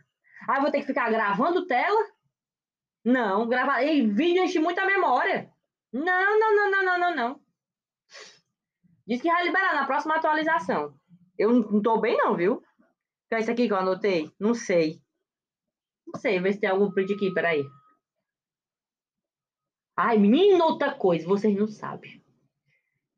Ah, 0.49 0.59
vou 0.59 0.71
ter 0.71 0.79
que 0.79 0.87
ficar 0.87 1.11
gravando 1.11 1.67
tela? 1.67 2.03
Não, 3.05 3.47
gravar. 3.47 3.83
E 3.83 4.07
vídeo 4.07 4.43
enche 4.43 4.57
muita 4.57 4.83
memória. 4.83 5.55
Não, 5.93 6.39
não, 6.39 6.55
não, 6.55 6.71
não, 6.71 6.83
não, 6.83 6.99
não, 6.99 7.15
não. 7.15 7.41
Diz 9.07 9.21
que 9.21 9.31
vai 9.31 9.43
liberar 9.45 9.73
na 9.73 9.85
próxima 9.85 10.15
atualização. 10.15 10.93
Eu 11.37 11.51
não 11.53 11.81
tô 11.81 11.99
bem, 11.99 12.17
não, 12.17 12.35
viu? 12.35 12.61
É 13.31 13.39
isso 13.39 13.51
aqui 13.51 13.67
que 13.67 13.73
eu 13.73 13.77
anotei? 13.77 14.31
Não 14.39 14.53
sei. 14.53 15.01
Não 16.05 16.19
sei, 16.19 16.39
ver 16.39 16.53
se 16.53 16.59
tem 16.59 16.69
algum 16.69 16.91
print 16.91 17.13
aqui, 17.13 17.33
peraí. 17.33 17.63
Ai, 19.95 20.17
menina, 20.17 20.63
outra 20.65 20.93
coisa, 20.93 21.27
vocês 21.27 21.55
não 21.55 21.67
sabem. 21.67 22.23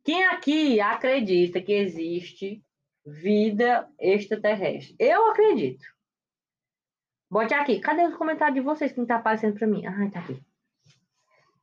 Quem 0.03 0.25
aqui 0.25 0.79
acredita 0.79 1.61
que 1.61 1.73
existe 1.73 2.63
vida 3.05 3.87
extraterrestre? 3.99 4.95
Eu 4.97 5.29
acredito. 5.29 5.85
Bote 7.29 7.53
aqui. 7.53 7.79
Cadê 7.79 8.05
os 8.05 8.15
comentários 8.15 8.55
de 8.55 8.61
vocês 8.61 8.91
que 8.91 8.97
não 8.97 9.05
tá 9.05 9.17
aparecendo 9.17 9.55
pra 9.55 9.67
mim? 9.67 9.85
Ai, 9.85 10.09
tá 10.09 10.19
aqui. 10.19 10.41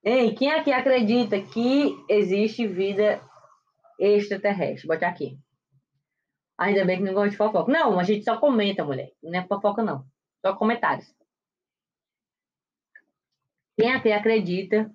Ei, 0.08 0.36
quem 0.36 0.52
aqui 0.52 0.72
acredita 0.72 1.42
que 1.42 1.92
existe 2.08 2.64
vida 2.64 3.20
extraterrestre? 3.98 4.86
Bote 4.86 5.04
aqui. 5.04 5.36
Ainda 6.56 6.84
bem 6.84 6.98
que 6.98 7.02
não 7.02 7.12
gosta 7.12 7.30
de 7.30 7.36
fofoca. 7.36 7.72
Não, 7.72 7.98
a 7.98 8.04
gente 8.04 8.22
só 8.22 8.36
comenta, 8.38 8.84
mulher. 8.84 9.10
Não 9.20 9.36
é 9.36 9.44
fofoca, 9.44 9.82
não. 9.82 10.06
Só 10.40 10.54
comentários. 10.54 11.12
Quem 13.76 13.92
aqui 13.92 14.12
acredita 14.12 14.94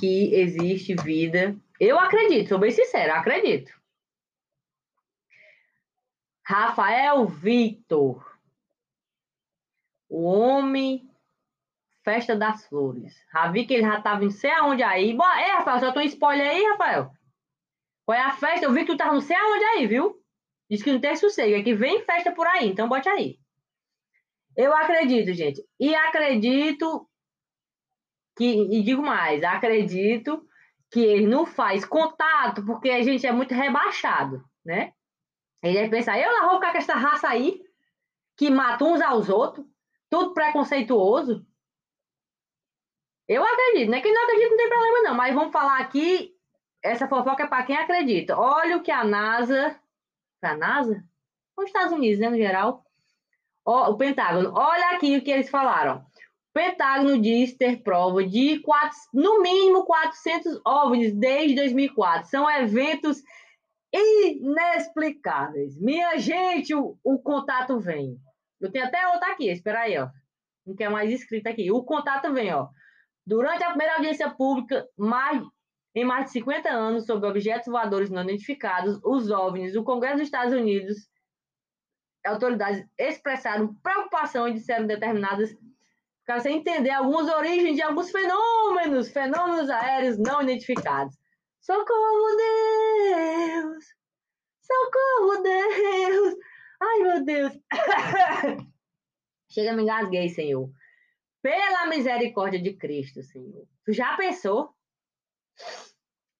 que 0.00 0.34
existe 0.34 0.96
vida? 0.96 1.56
Eu 1.78 1.96
acredito, 1.96 2.48
sou 2.48 2.58
bem 2.58 2.72
sincero, 2.72 3.12
acredito. 3.12 3.70
Rafael 6.44 7.24
Vitor. 7.28 8.36
O 10.08 10.24
homem 10.24 11.09
Festa 12.04 12.34
das 12.34 12.66
Flores. 12.66 13.14
Já 13.32 13.50
vi 13.50 13.66
que 13.66 13.74
ele 13.74 13.82
já 13.82 14.00
tava 14.00 14.24
em 14.24 14.30
sei 14.30 14.50
aonde 14.50 14.82
aí. 14.82 15.14
Boa, 15.14 15.40
é, 15.40 15.52
Rafael, 15.52 15.80
só 15.80 15.92
tem 15.92 16.02
um 16.02 16.06
spoiler 16.06 16.48
aí, 16.48 16.64
Rafael. 16.70 17.10
Qual 18.06 18.18
é 18.18 18.22
a 18.22 18.32
festa? 18.32 18.66
Eu 18.66 18.72
vi 18.72 18.80
que 18.80 18.92
tu 18.92 18.96
tava 18.96 19.12
não 19.12 19.20
sei 19.20 19.36
aonde 19.36 19.64
aí, 19.64 19.86
viu? 19.86 20.20
Diz 20.70 20.82
que 20.82 20.92
não 20.92 21.00
tem 21.00 21.16
sossego, 21.16 21.56
é 21.56 21.62
que 21.62 21.74
vem 21.74 22.04
festa 22.04 22.32
por 22.32 22.46
aí, 22.46 22.68
então 22.68 22.88
bote 22.88 23.08
aí. 23.08 23.38
Eu 24.56 24.74
acredito, 24.74 25.32
gente. 25.32 25.64
E 25.78 25.94
acredito 25.94 27.08
que, 28.36 28.44
e 28.44 28.82
digo 28.82 29.02
mais, 29.02 29.42
acredito 29.42 30.46
que 30.90 31.00
ele 31.00 31.26
não 31.26 31.44
faz 31.44 31.84
contato 31.84 32.64
porque 32.64 32.90
a 32.90 33.02
gente 33.02 33.26
é 33.26 33.32
muito 33.32 33.52
rebaixado, 33.54 34.44
né? 34.64 34.92
Ele 35.62 35.78
vai 35.80 35.88
pensar, 35.90 36.18
eu 36.18 36.32
lá 36.32 36.48
vou 36.48 36.54
ficar 36.54 36.72
com 36.72 36.78
essa 36.78 36.94
raça 36.94 37.28
aí, 37.28 37.60
que 38.36 38.50
mata 38.50 38.84
uns 38.84 39.00
aos 39.00 39.28
outros, 39.28 39.66
tudo 40.08 40.32
preconceituoso. 40.32 41.46
Eu 43.30 43.44
acredito, 43.44 43.88
né? 43.92 44.00
Quem 44.00 44.12
não 44.12 44.24
acredita 44.24 44.50
não 44.50 44.56
tem 44.56 44.68
problema, 44.68 45.02
não. 45.02 45.14
Mas 45.14 45.32
vamos 45.32 45.52
falar 45.52 45.78
aqui. 45.78 46.34
Essa 46.82 47.06
fofoca 47.06 47.44
é 47.44 47.46
para 47.46 47.62
quem 47.62 47.76
acredita. 47.76 48.36
Olha 48.36 48.76
o 48.76 48.82
que 48.82 48.90
a 48.90 49.04
NASA. 49.04 49.78
A 50.42 50.56
NASA? 50.56 51.04
Os 51.56 51.66
Estados 51.66 51.92
Unidos, 51.92 52.18
né, 52.18 52.28
no 52.28 52.36
geral. 52.36 52.84
o 53.64 53.96
Pentágono. 53.96 54.52
Olha 54.52 54.96
aqui 54.96 55.16
o 55.16 55.22
que 55.22 55.30
eles 55.30 55.48
falaram. 55.48 55.98
O 55.98 56.52
Pentágono 56.52 57.20
diz 57.22 57.56
ter 57.56 57.84
prova 57.84 58.24
de 58.26 58.58
quatro, 58.58 58.98
no 59.14 59.40
mínimo 59.40 59.84
400 59.84 60.60
OVNIs 60.66 61.14
desde 61.14 61.54
2004. 61.54 62.28
São 62.28 62.50
eventos 62.50 63.22
inexplicáveis. 63.92 65.78
Minha 65.80 66.18
gente, 66.18 66.74
o, 66.74 66.98
o 67.04 67.16
contato 67.20 67.78
vem. 67.78 68.18
Eu 68.60 68.72
tenho 68.72 68.86
até 68.86 69.06
outra 69.06 69.30
aqui, 69.30 69.48
espera 69.48 69.82
aí, 69.82 69.96
ó. 69.96 70.08
Não 70.66 70.74
quer 70.74 70.90
mais 70.90 71.12
escrito 71.12 71.46
aqui. 71.46 71.70
O 71.70 71.84
contato 71.84 72.32
vem, 72.32 72.52
ó. 72.52 72.68
Durante 73.30 73.62
a 73.62 73.68
primeira 73.68 73.94
audiência 73.94 74.28
pública, 74.28 74.88
mais, 74.98 75.40
em 75.94 76.04
mais 76.04 76.24
de 76.24 76.32
50 76.32 76.68
anos, 76.68 77.06
sobre 77.06 77.28
objetos 77.28 77.68
voadores 77.68 78.10
não 78.10 78.24
identificados, 78.24 78.98
os 79.04 79.30
OVNIs, 79.30 79.76
o 79.76 79.84
Congresso 79.84 80.16
dos 80.16 80.24
Estados 80.24 80.52
Unidos 80.52 81.08
autoridades 82.26 82.84
expressaram 82.98 83.72
preocupação 83.84 84.48
e 84.48 84.54
disseram 84.54 84.84
determinadas 84.84 85.56
para 86.26 86.40
você 86.40 86.50
entender 86.50 86.90
algumas 86.90 87.28
origens 87.28 87.76
de 87.76 87.82
alguns 87.82 88.10
fenômenos, 88.10 89.12
fenômenos 89.12 89.70
aéreos 89.70 90.18
não 90.18 90.42
identificados. 90.42 91.16
Socorro, 91.60 92.36
Deus! 92.36 93.84
Socorro, 94.60 95.40
Deus! 95.40 96.34
Ai, 96.82 96.98
meu 96.98 97.24
Deus! 97.24 97.52
Chega, 99.48 99.72
me 99.72 99.84
engasguei, 99.84 100.28
Senhor. 100.30 100.68
Pela 101.42 101.86
misericórdia 101.86 102.60
de 102.60 102.74
Cristo, 102.74 103.22
Senhor. 103.22 103.66
Tu 103.84 103.92
já 103.92 104.16
pensou? 104.16 104.74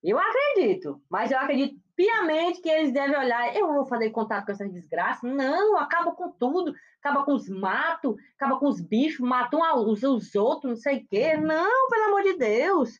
Eu 0.02 0.18
acredito, 0.18 1.02
mas 1.10 1.30
eu 1.30 1.38
acredito 1.38 1.78
piamente 1.94 2.62
que 2.62 2.68
eles 2.68 2.92
devem 2.92 3.18
olhar. 3.18 3.54
Eu 3.54 3.72
vou 3.72 3.84
fazer 3.84 4.10
contato 4.10 4.46
com 4.46 4.52
essa 4.52 4.68
desgraça? 4.68 5.26
Não, 5.26 5.76
acaba 5.76 6.12
com 6.12 6.32
tudo. 6.32 6.74
Acaba 6.98 7.24
com 7.24 7.34
os 7.34 7.48
matos, 7.48 8.16
acaba 8.34 8.58
com 8.58 8.66
os 8.66 8.80
bichos, 8.80 9.20
matam 9.20 9.60
os, 9.86 10.02
os 10.02 10.34
outros, 10.34 10.70
não 10.70 10.76
sei 10.76 10.98
o 10.98 11.06
quê. 11.06 11.36
Não, 11.36 11.88
pelo 11.88 12.04
amor 12.04 12.22
de 12.22 12.36
Deus. 12.36 12.98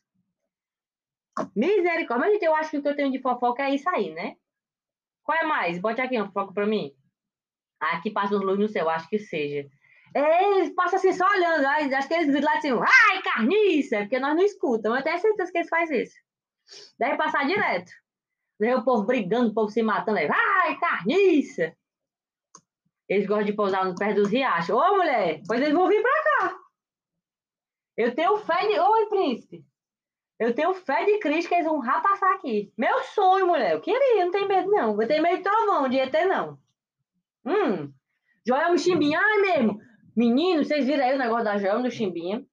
Misericórdia. 1.55 2.17
Mas, 2.17 2.33
gente, 2.33 2.45
eu 2.45 2.55
acho 2.55 2.69
que 2.71 2.77
o 2.77 2.81
que 2.81 2.89
eu 2.89 2.95
tenho 2.95 3.11
de 3.11 3.21
fofoca 3.21 3.63
é 3.63 3.73
isso 3.73 3.89
aí, 3.89 4.11
né? 4.13 4.35
Qual 5.23 5.37
é 5.37 5.43
mais? 5.43 5.79
Bote 5.79 6.01
aqui 6.01 6.17
uma 6.17 6.27
fofoca 6.27 6.53
pra 6.53 6.67
mim. 6.67 6.95
Aqui 7.79 8.11
passa 8.11 8.35
os 8.35 8.41
luz 8.41 8.59
no 8.59 8.67
céu, 8.67 8.89
acho 8.89 9.09
que 9.09 9.17
seja. 9.17 9.67
Eles 10.13 10.73
passam 10.75 10.99
assim 10.99 11.13
só 11.13 11.25
olhando. 11.27 11.65
Acho 11.65 12.07
que 12.07 12.13
eles 12.13 12.27
gritam 12.27 12.49
lá 12.49 12.57
assim, 12.57 12.71
ai, 12.71 13.21
carniça! 13.21 13.99
Porque 13.99 14.19
nós 14.19 14.35
não 14.35 14.43
escutamos. 14.43 14.97
Eu 14.97 15.03
tenho 15.03 15.19
certeza 15.19 15.51
que 15.51 15.57
eles 15.57 15.69
fazem 15.69 16.01
isso. 16.01 16.15
Deve 16.99 17.17
passar 17.17 17.47
direto. 17.47 17.91
Vê 18.59 18.73
o 18.75 18.83
povo 18.83 19.03
brigando, 19.03 19.49
o 19.49 19.53
povo 19.53 19.69
se 19.69 19.81
matando. 19.81 20.19
Aí, 20.19 20.29
ai, 20.29 20.77
carniça! 20.77 21.75
Eles 23.07 23.27
gostam 23.27 23.45
de 23.45 23.53
pousar 23.53 23.85
no 23.85 23.95
pé 23.95 24.13
dos 24.13 24.29
riachos. 24.29 24.69
Ô, 24.69 24.97
mulher, 24.97 25.41
pois 25.47 25.61
eles 25.61 25.73
vão 25.73 25.87
vir 25.87 26.01
pra 26.01 26.23
cá. 26.23 26.57
Eu 27.97 28.15
tenho 28.15 28.37
fé 28.37 28.67
de... 28.67 28.79
Oi, 28.79 29.05
príncipe. 29.09 29.65
Eu 30.39 30.55
tenho 30.55 30.73
fé 30.73 31.05
de 31.05 31.19
Cristo 31.19 31.49
que 31.49 31.55
eles 31.55 31.65
vão 31.65 31.81
passar 31.81 32.33
aqui. 32.33 32.73
Meu 32.77 32.99
sonho, 33.03 33.47
mulher. 33.47 33.73
Eu 33.73 33.81
queria, 33.81 34.25
não 34.25 34.31
tem 34.31 34.47
medo, 34.47 34.71
não. 34.71 34.99
Eu 34.99 35.07
tenho 35.07 35.21
medo 35.21 35.37
de 35.37 35.43
trovão, 35.43 35.89
de 35.89 35.99
ET, 35.99 36.13
não. 36.25 36.57
Hum. 37.45 37.93
Joel 38.47 38.77
Chimbinha, 38.77 39.19
ai 39.19 39.37
mesmo. 39.37 39.79
Menino, 40.15 40.63
vocês 40.63 40.85
viram 40.85 41.03
aí 41.03 41.15
o 41.15 41.19
negócio 41.19 41.45
da 41.45 41.57
Joel 41.57 41.81
do 41.81 41.91
Chimbinha? 41.91 42.45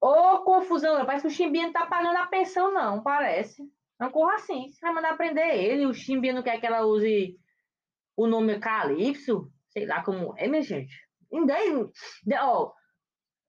Ô, 0.00 0.38
confusão. 0.44 1.04
Parece 1.04 1.22
que 1.22 1.28
o 1.28 1.34
Chimbinha 1.34 1.66
não 1.66 1.72
tá 1.72 1.86
pagando 1.86 2.16
a 2.16 2.26
pensão, 2.26 2.72
não. 2.72 3.02
Parece. 3.02 3.62
Não 3.98 4.10
corra 4.10 4.34
assim. 4.34 4.68
Você 4.68 4.80
vai 4.80 4.94
mandar 4.94 5.16
prender 5.16 5.54
ele. 5.54 5.86
O 5.86 5.94
Chimbinha 5.94 6.34
não 6.34 6.42
quer 6.42 6.60
que 6.60 6.66
ela 6.66 6.86
use 6.86 7.36
o 8.16 8.26
nome 8.26 8.58
Calypso. 8.60 9.50
Sei 9.70 9.86
lá 9.86 10.02
como 10.02 10.34
é, 10.36 10.46
minha 10.46 10.62
gente. 10.62 10.94
Ó, 12.40 12.72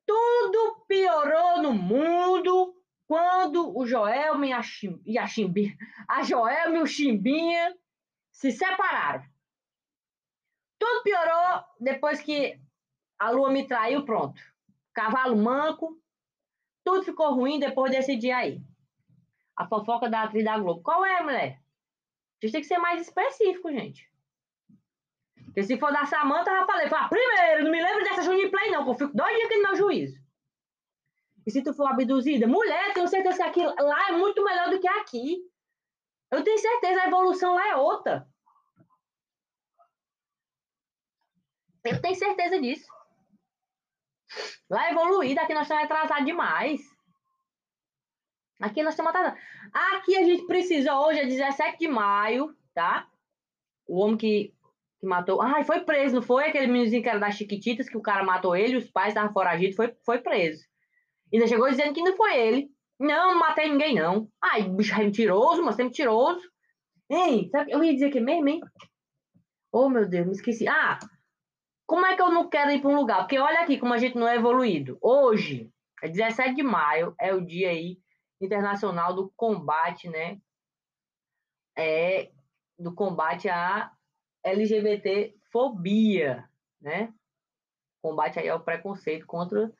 tudo 0.05 0.85
piorou 0.87 1.61
no 1.61 1.71
mundo 1.71 2.75
quando 3.07 3.75
o 3.77 3.85
Joelma 3.85 4.47
e 4.47 4.53
a, 4.53 4.61
Chim, 4.61 5.01
e 5.05 5.17
a 5.17 5.25
Chimbinha, 5.25 5.75
a 6.07 6.21
Joelma 6.23 6.77
e 6.77 6.81
o 6.81 6.87
Chimbinha 6.87 7.75
se 8.31 8.51
separaram. 8.51 9.23
Tudo 10.77 11.03
piorou 11.03 11.63
depois 11.79 12.21
que 12.21 12.59
a 13.19 13.29
lua 13.29 13.51
me 13.51 13.67
traiu, 13.67 14.05
pronto. 14.05 14.41
Cavalo 14.93 15.35
manco, 15.35 16.01
tudo 16.83 17.03
ficou 17.03 17.35
ruim 17.35 17.59
depois 17.59 17.91
desse 17.91 18.15
dia 18.15 18.37
aí. 18.37 18.61
A 19.55 19.67
fofoca 19.67 20.09
da 20.09 20.23
atriz 20.23 20.45
da 20.45 20.57
Globo. 20.57 20.81
Qual 20.81 21.05
é, 21.05 21.21
mulher? 21.21 21.61
A 22.41 22.45
gente 22.45 22.53
tem 22.53 22.61
que 22.61 22.67
ser 22.67 22.77
mais 22.77 23.01
específico, 23.01 23.69
gente. 23.71 24.09
Porque 25.45 25.63
se 25.63 25.77
for 25.77 25.91
da 25.91 26.05
Samanta, 26.05 26.49
já 26.49 26.65
falei. 26.65 26.87
Fala, 26.87 27.09
primeiro, 27.09 27.65
não 27.65 27.71
me 27.71 27.81
lembro 27.81 28.03
dessa 28.03 28.21
Juninho 28.21 28.49
Play, 28.49 28.71
não, 28.71 28.85
porque 28.85 29.03
eu 29.03 29.07
fico 29.07 29.17
dois 29.17 29.35
dias 29.35 29.45
aqui 29.45 29.55
no 29.57 29.63
meu 29.63 29.75
juízo. 29.75 30.19
E 31.45 31.51
se 31.51 31.61
tu 31.61 31.73
for 31.73 31.87
abduzida, 31.87 32.47
mulher, 32.47 32.93
tenho 32.93 33.07
certeza 33.07 33.37
que 33.37 33.61
aqui, 33.61 33.81
lá 33.81 34.09
é 34.09 34.11
muito 34.13 34.43
melhor 34.43 34.69
do 34.69 34.79
que 34.79 34.87
aqui. 34.87 35.43
Eu 36.31 36.43
tenho 36.43 36.57
certeza, 36.57 37.01
a 37.01 37.07
evolução 37.07 37.55
lá 37.55 37.67
é 37.69 37.75
outra. 37.75 38.27
Eu 41.83 42.01
tenho 42.01 42.15
certeza 42.15 42.61
disso. 42.61 42.87
Lá 44.69 44.87
é 44.87 44.91
evoluído, 44.91 45.39
aqui 45.39 45.53
nós 45.53 45.63
estamos 45.63 45.83
atrasados 45.83 46.25
demais. 46.25 46.81
Aqui 48.59 48.83
nós 48.83 48.93
estamos 48.93 49.09
atrasados. 49.09 49.39
Aqui 49.73 50.17
a 50.17 50.23
gente 50.23 50.45
precisa, 50.45 50.99
hoje 50.99 51.19
é 51.19 51.25
17 51.25 51.77
de 51.77 51.87
maio, 51.87 52.55
tá? 52.73 53.07
O 53.87 53.99
homem 53.99 54.17
que, 54.17 54.53
que 54.99 55.07
matou. 55.07 55.41
Ai, 55.41 55.63
foi 55.63 55.81
preso, 55.81 56.15
não 56.15 56.21
foi? 56.21 56.45
Aquele 56.45 56.67
meninozinho 56.67 57.01
que 57.01 57.09
era 57.09 57.19
das 57.19 57.35
Chiquititas, 57.35 57.89
que 57.89 57.97
o 57.97 58.01
cara 58.01 58.23
matou 58.23 58.55
ele, 58.55 58.77
os 58.77 58.89
pais 58.89 59.09
estavam 59.09 59.33
foragidos, 59.33 59.75
foi, 59.75 59.95
foi 60.05 60.19
preso. 60.19 60.63
Ainda 61.33 61.47
chegou 61.47 61.69
dizendo 61.69 61.93
que 61.93 62.01
não 62.01 62.15
foi 62.15 62.37
ele. 62.37 62.71
Não, 62.99 63.33
não 63.33 63.39
matei 63.39 63.69
ninguém, 63.69 63.95
não. 63.95 64.27
Ai, 64.41 64.63
bicho 64.63 64.93
é 64.93 64.97
mentiroso, 64.97 65.63
mas 65.63 65.79
é 65.79 65.83
mentiroso. 65.83 66.41
Ei, 67.09 67.49
sabe, 67.49 67.71
eu 67.71 67.83
ia 67.83 67.93
dizer 67.93 68.11
que 68.11 68.19
mesmo, 68.19 68.47
hein? 68.49 68.61
Oh, 69.71 69.89
meu 69.89 70.07
Deus, 70.07 70.25
me 70.25 70.33
esqueci. 70.33 70.67
Ah, 70.67 70.99
como 71.89 72.05
é 72.05 72.15
que 72.15 72.21
eu 72.21 72.29
não 72.29 72.47
quero 72.47 72.69
ir 72.69 72.81
para 72.81 72.91
um 72.91 72.95
lugar? 72.95 73.21
Porque 73.21 73.39
olha 73.39 73.61
aqui 73.61 73.79
como 73.79 73.95
a 73.95 73.97
gente 73.97 74.15
não 74.15 74.27
é 74.27 74.35
evoluído. 74.35 74.99
Hoje, 75.01 75.73
é 76.03 76.07
17 76.07 76.53
de 76.53 76.61
maio, 76.61 77.15
é 77.19 77.33
o 77.33 77.43
dia 77.43 77.69
aí 77.69 77.97
internacional 78.39 79.15
do 79.15 79.33
combate, 79.35 80.07
né? 80.07 80.39
É 81.75 82.29
do 82.77 82.93
combate 82.93 83.49
à 83.49 83.91
LGBT-fobia, 84.43 86.47
né? 86.79 87.11
Combate 88.03 88.37
aí 88.37 88.49
ao 88.49 88.59
preconceito 88.59 89.25
contra 89.25 89.73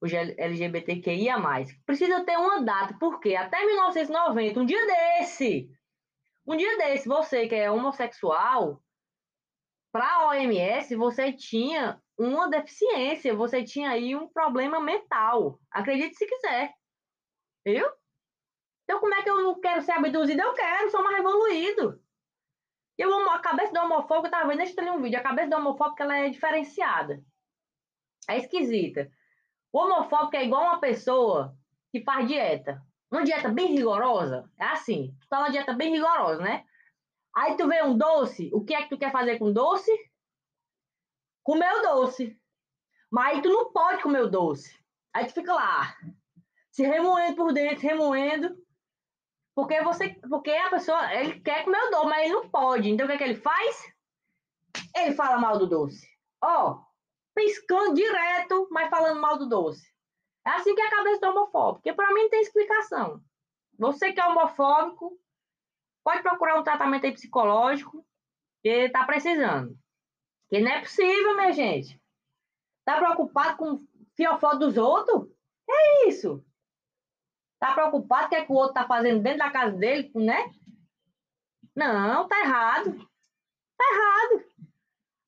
os 0.00 0.12
LGBTQIA+. 0.12 1.36
Precisa 1.84 2.24
ter 2.24 2.36
uma 2.36 2.62
data, 2.62 2.96
porque 3.00 3.34
até 3.34 3.66
1990, 3.66 4.60
um 4.60 4.64
dia 4.64 4.86
desse, 4.86 5.68
um 6.46 6.56
dia 6.56 6.78
desse, 6.78 7.08
você 7.08 7.48
que 7.48 7.56
é 7.56 7.68
homossexual, 7.68 8.80
para 9.92 10.08
a 10.08 10.28
OMS, 10.28 10.94
você 10.96 11.32
tinha 11.32 12.00
uma 12.18 12.48
deficiência, 12.48 13.34
você 13.34 13.62
tinha 13.62 13.90
aí 13.90 14.14
um 14.16 14.28
problema 14.28 14.80
mental. 14.80 15.58
Acredite 15.70 16.16
se 16.16 16.26
quiser. 16.26 16.72
Viu? 17.64 17.86
Então, 18.84 19.00
como 19.00 19.14
é 19.14 19.22
que 19.22 19.30
eu 19.30 19.42
não 19.42 19.60
quero 19.60 19.82
ser 19.82 19.92
abduzido? 19.92 20.40
Eu 20.40 20.54
quero, 20.54 20.90
sou 20.90 21.02
mais 21.02 21.18
evoluído. 21.18 22.00
Eu 22.96 23.12
amo 23.12 23.30
a 23.30 23.40
cabeça 23.40 23.72
do 23.72 23.80
homofóbico, 23.80 24.26
eu 24.26 24.30
tava 24.30 24.48
vendo, 24.48 24.62
eu 24.62 24.94
um 24.94 25.02
vídeo. 25.02 25.18
A 25.18 25.22
cabeça 25.22 25.50
do 25.50 25.56
homofóbico, 25.56 26.02
ela 26.02 26.18
é 26.18 26.28
diferenciada. 26.30 27.22
É 28.28 28.38
esquisita. 28.38 29.10
O 29.72 29.78
homofóbico 29.78 30.36
é 30.36 30.44
igual 30.44 30.62
uma 30.62 30.80
pessoa 30.80 31.54
que 31.92 32.02
faz 32.02 32.26
dieta. 32.26 32.82
Uma 33.10 33.24
dieta 33.24 33.48
bem 33.48 33.74
rigorosa. 33.74 34.50
É 34.58 34.64
assim. 34.64 35.14
Tu 35.20 35.28
tá 35.28 35.40
uma 35.40 35.50
dieta 35.50 35.72
bem 35.74 35.92
rigorosa, 35.92 36.42
né? 36.42 36.64
Aí 37.36 37.54
tu 37.54 37.68
vê 37.68 37.82
um 37.82 37.98
doce, 37.98 38.50
o 38.54 38.64
que 38.64 38.74
é 38.74 38.82
que 38.82 38.88
tu 38.88 38.98
quer 38.98 39.12
fazer 39.12 39.38
com 39.38 39.52
doce? 39.52 39.92
Comer 41.44 41.70
o 41.70 41.82
doce. 41.82 42.34
Mas 43.10 43.36
aí 43.36 43.42
tu 43.42 43.50
não 43.50 43.70
pode 43.70 44.02
comer 44.02 44.22
o 44.22 44.30
doce. 44.30 44.74
Aí 45.12 45.26
tu 45.26 45.34
fica 45.34 45.52
lá, 45.52 45.94
se 46.70 46.82
remoendo 46.82 47.36
por 47.36 47.52
dentro, 47.52 47.82
remoendo. 47.82 48.56
Porque 49.54 49.82
você, 49.82 50.14
porque 50.28 50.50
a 50.50 50.70
pessoa, 50.70 51.14
ele 51.14 51.38
quer 51.40 51.64
comer 51.64 51.78
o 51.78 51.90
doce, 51.90 52.06
mas 52.06 52.24
ele 52.24 52.32
não 52.32 52.48
pode. 52.48 52.88
Então 52.88 53.04
o 53.04 53.08
que 53.08 53.14
é 53.14 53.18
que 53.18 53.24
ele 53.24 53.36
faz? 53.36 53.92
Ele 54.96 55.14
fala 55.14 55.36
mal 55.36 55.58
do 55.58 55.66
doce. 55.66 56.08
Ó, 56.42 56.82
piscando 57.34 57.94
direto, 57.94 58.66
mas 58.70 58.88
falando 58.88 59.20
mal 59.20 59.38
do 59.38 59.46
doce. 59.46 59.86
É 60.46 60.50
assim 60.52 60.74
que 60.74 60.80
é 60.80 60.86
a 60.86 60.90
cabeça 60.90 61.20
do 61.20 61.30
homofóbico. 61.30 61.82
Porque 61.82 61.92
para 61.92 62.14
mim 62.14 62.22
não 62.22 62.30
tem 62.30 62.40
explicação. 62.40 63.20
Você 63.78 64.10
que 64.12 64.20
é 64.20 64.26
homofóbico, 64.26 65.18
pode 66.06 66.22
procurar 66.22 66.56
um 66.56 66.62
tratamento 66.62 67.12
psicológico, 67.14 68.06
que 68.62 68.88
tá 68.90 69.04
precisando. 69.04 69.76
Que 70.48 70.60
não 70.60 70.70
é 70.70 70.80
possível, 70.80 71.34
minha 71.34 71.52
gente. 71.52 72.00
Tá 72.84 72.96
preocupado 72.98 73.56
com 73.56 73.72
o 73.72 73.88
fiofó 74.14 74.54
dos 74.54 74.76
outros? 74.76 75.28
É 75.68 76.08
isso. 76.08 76.46
Tá 77.58 77.74
preocupado 77.74 78.22
com 78.22 78.26
o 78.26 78.28
que, 78.28 78.34
é 78.36 78.44
que 78.44 78.52
o 78.52 78.54
outro 78.54 78.74
tá 78.74 78.86
fazendo 78.86 79.20
dentro 79.20 79.40
da 79.40 79.50
casa 79.50 79.76
dele, 79.76 80.12
né? 80.14 80.48
Não, 81.74 82.28
tá 82.28 82.38
errado. 82.38 82.96
Tá 83.76 83.84
errado. 83.84 84.44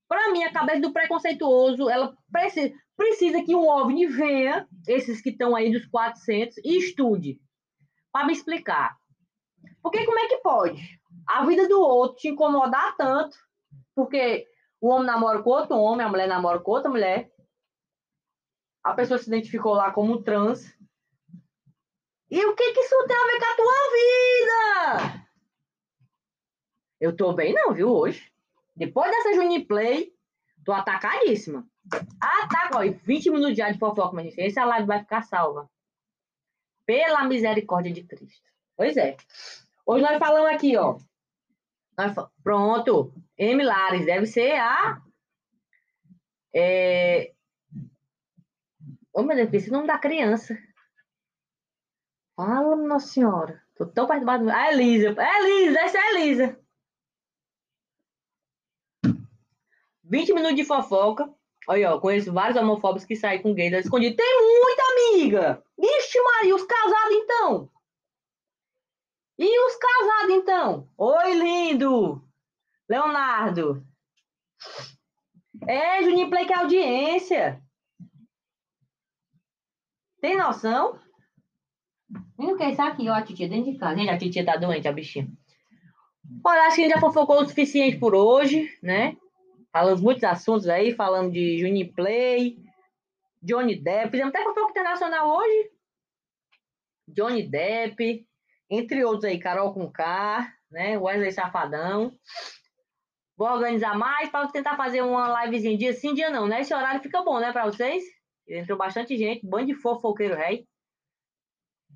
Para 0.07 0.31
mim, 0.31 0.45
a 0.45 0.53
cabeça 0.53 0.81
do 0.81 0.93
preconceituoso, 0.93 1.91
ela 1.91 2.17
precisa, 2.31 2.73
precisa 2.97 3.43
que 3.43 3.53
um 3.53 3.67
OVNI 3.67 4.07
venha, 4.07 4.69
esses 4.87 5.21
que 5.21 5.31
estão 5.31 5.57
aí 5.57 5.73
dos 5.73 5.87
400, 5.87 6.57
e 6.59 6.79
estude. 6.79 7.41
Para 8.13 8.27
me 8.27 8.33
explicar. 8.33 8.97
Porque 9.83 10.05
como 10.05 10.19
é 10.19 10.29
que 10.29 10.39
pode 10.39 10.99
a 11.27 11.45
vida 11.45 11.69
do 11.69 11.81
outro 11.81 12.17
te 12.17 12.29
incomodar 12.29 12.97
tanto? 12.97 13.37
Porque 13.95 14.49
o 14.81 14.89
homem 14.89 15.07
namora 15.07 15.43
com 15.43 15.51
outro 15.51 15.77
homem, 15.77 16.07
a 16.07 16.09
mulher 16.09 16.27
namora 16.27 16.59
com 16.59 16.71
outra 16.71 16.91
mulher. 16.91 17.31
A 18.83 18.95
pessoa 18.95 19.19
se 19.19 19.29
identificou 19.29 19.75
lá 19.75 19.91
como 19.91 20.23
trans. 20.23 20.75
E 22.31 22.45
o 22.45 22.55
que, 22.55 22.73
que 22.73 22.81
isso 22.81 23.07
tem 23.07 23.17
a 23.17 23.27
ver 23.27 23.39
com 23.39 23.53
a 23.53 23.57
tua 23.57 23.75
vida? 23.93 25.29
Eu 27.01 27.17
tô 27.17 27.33
bem 27.33 27.55
não, 27.55 27.75
viu, 27.75 27.91
hoje. 27.91 28.33
Depois 28.75 29.11
dessa 29.11 29.35
Juniplay, 29.35 30.13
tô 30.65 30.73
atacadíssima. 30.73 31.67
Ataca, 32.21 32.79
ó, 32.79 32.83
20 32.83 33.31
minutos 33.31 33.57
de 33.57 33.79
fofoca, 33.79 34.15
mas 34.15 34.27
gente. 34.27 34.41
Essa 34.41 34.65
live 34.65 34.87
vai 34.87 35.01
ficar 35.01 35.23
salva. 35.23 35.71
Pela 36.87 37.25
misericórdia 37.25 37.93
de 37.93 38.03
Cristo. 38.05 38.49
Pois 38.79 38.97
é. 38.97 39.17
Hoje 39.85 40.05
nós 40.05 40.19
falamos 40.21 40.55
aqui, 40.55 40.77
ó. 40.77 40.99
Nós, 41.99 42.15
pronto. 42.45 43.13
M. 43.37 43.65
Lares, 43.65 44.07
deve 44.07 44.25
ser 44.25 44.53
a. 44.53 45.03
É... 46.55 47.33
Oh, 49.13 49.25
meu 49.25 49.35
Deus, 49.35 49.53
esse 49.53 49.71
nome 49.73 49.89
da 49.89 49.99
criança. 49.99 50.57
Fala, 52.37 52.77
Nossa 52.77 53.09
Senhora. 53.09 53.61
Tô 53.75 53.85
tão 53.85 54.07
perturbado. 54.07 54.49
A 54.49 54.73
Elisa. 54.73 55.13
É 55.19 55.41
Elisa, 55.41 55.81
essa 55.81 55.99
é 55.99 56.11
Elisa. 56.15 56.61
20 60.05 60.35
minutos 60.35 60.57
de 60.57 60.65
fofoca. 60.65 61.29
Olha, 61.67 61.97
ó, 61.97 62.01
conheço 62.01 62.33
vários 62.33 62.57
homofóbicos 62.57 63.05
que 63.05 63.17
saem 63.17 63.43
com 63.43 63.55
gays 63.55 63.73
escondidos. 63.73 64.17
Tem 64.17 64.63
muita 64.63 64.83
amiga. 64.93 65.65
Ixi, 65.77 66.23
Maria, 66.23 66.55
os 66.55 66.63
casados 66.63 67.13
então? 67.13 67.78
E 69.39 69.67
os 69.67 69.77
casados 69.77 70.35
então? 70.35 70.89
Oi, 70.99 71.35
lindo. 71.35 72.21
Leonardo. 72.89 73.87
É, 75.67 76.03
Juninho 76.03 76.29
Play 76.29 76.45
que 76.45 76.53
é 76.53 76.57
audiência. 76.57 77.63
Tem 80.21 80.37
noção? 80.37 80.99
Não 82.37 82.57
quer 82.57 82.73
isso 82.73 82.83
aqui, 82.83 83.09
ó, 83.09 83.15
a 83.15 83.23
titia 83.23 83.49
dentro 83.49 83.73
de 83.73 83.79
casa. 83.79 83.97
Gente, 83.97 84.11
a 84.11 84.19
titia 84.19 84.45
tá 84.45 84.57
doente, 84.57 84.89
a 84.89 84.93
bichinha. 84.93 85.29
Olha, 86.45 86.63
acho 86.63 86.77
que 86.77 86.83
a 86.83 86.85
gente 86.85 86.95
já 86.95 87.01
fofocou 87.01 87.41
o 87.41 87.47
suficiente 87.47 87.97
por 87.97 88.15
hoje, 88.15 88.69
né? 88.83 89.17
Falamos 89.73 90.01
muitos 90.01 90.25
assuntos 90.25 90.69
aí, 90.69 90.95
falando 90.95 91.31
de 91.31 91.59
Juniplay, 91.59 92.59
Johnny 93.43 93.77
Depp. 93.77 94.11
Fizemos 94.11 94.35
até 94.35 94.43
fofoca 94.43 94.71
internacional 94.71 95.29
hoje. 95.29 95.71
Johnny 97.09 97.49
Depp, 97.49 98.28
entre 98.71 99.05
outros 99.05 99.25
aí, 99.25 99.39
Carol 99.39 99.73
com 99.73 99.91
K, 99.91 100.53
né? 100.71 100.99
Wesley 100.99 101.33
Safadão. 101.33 102.17
Vou 103.37 103.49
organizar 103.49 103.97
mais 103.97 104.29
para 104.31 104.49
tentar 104.49 104.77
fazer 104.77 105.03
uma 105.03 105.45
livezinha 105.45 105.79
dia 105.79 105.93
sim, 105.93 106.13
dia 106.13 106.29
não, 106.29 106.47
né? 106.47 106.61
Esse 106.61 106.75
horário 106.75 107.01
fica 107.01 107.23
bom, 107.23 107.39
né, 107.39 107.53
para 107.53 107.65
vocês? 107.65 108.03
Entrou 108.49 108.77
bastante 108.77 109.17
gente, 109.17 109.47
bando 109.47 109.67
de 109.67 109.75
fofoqueiro 109.75 110.35
rei. 110.35 110.67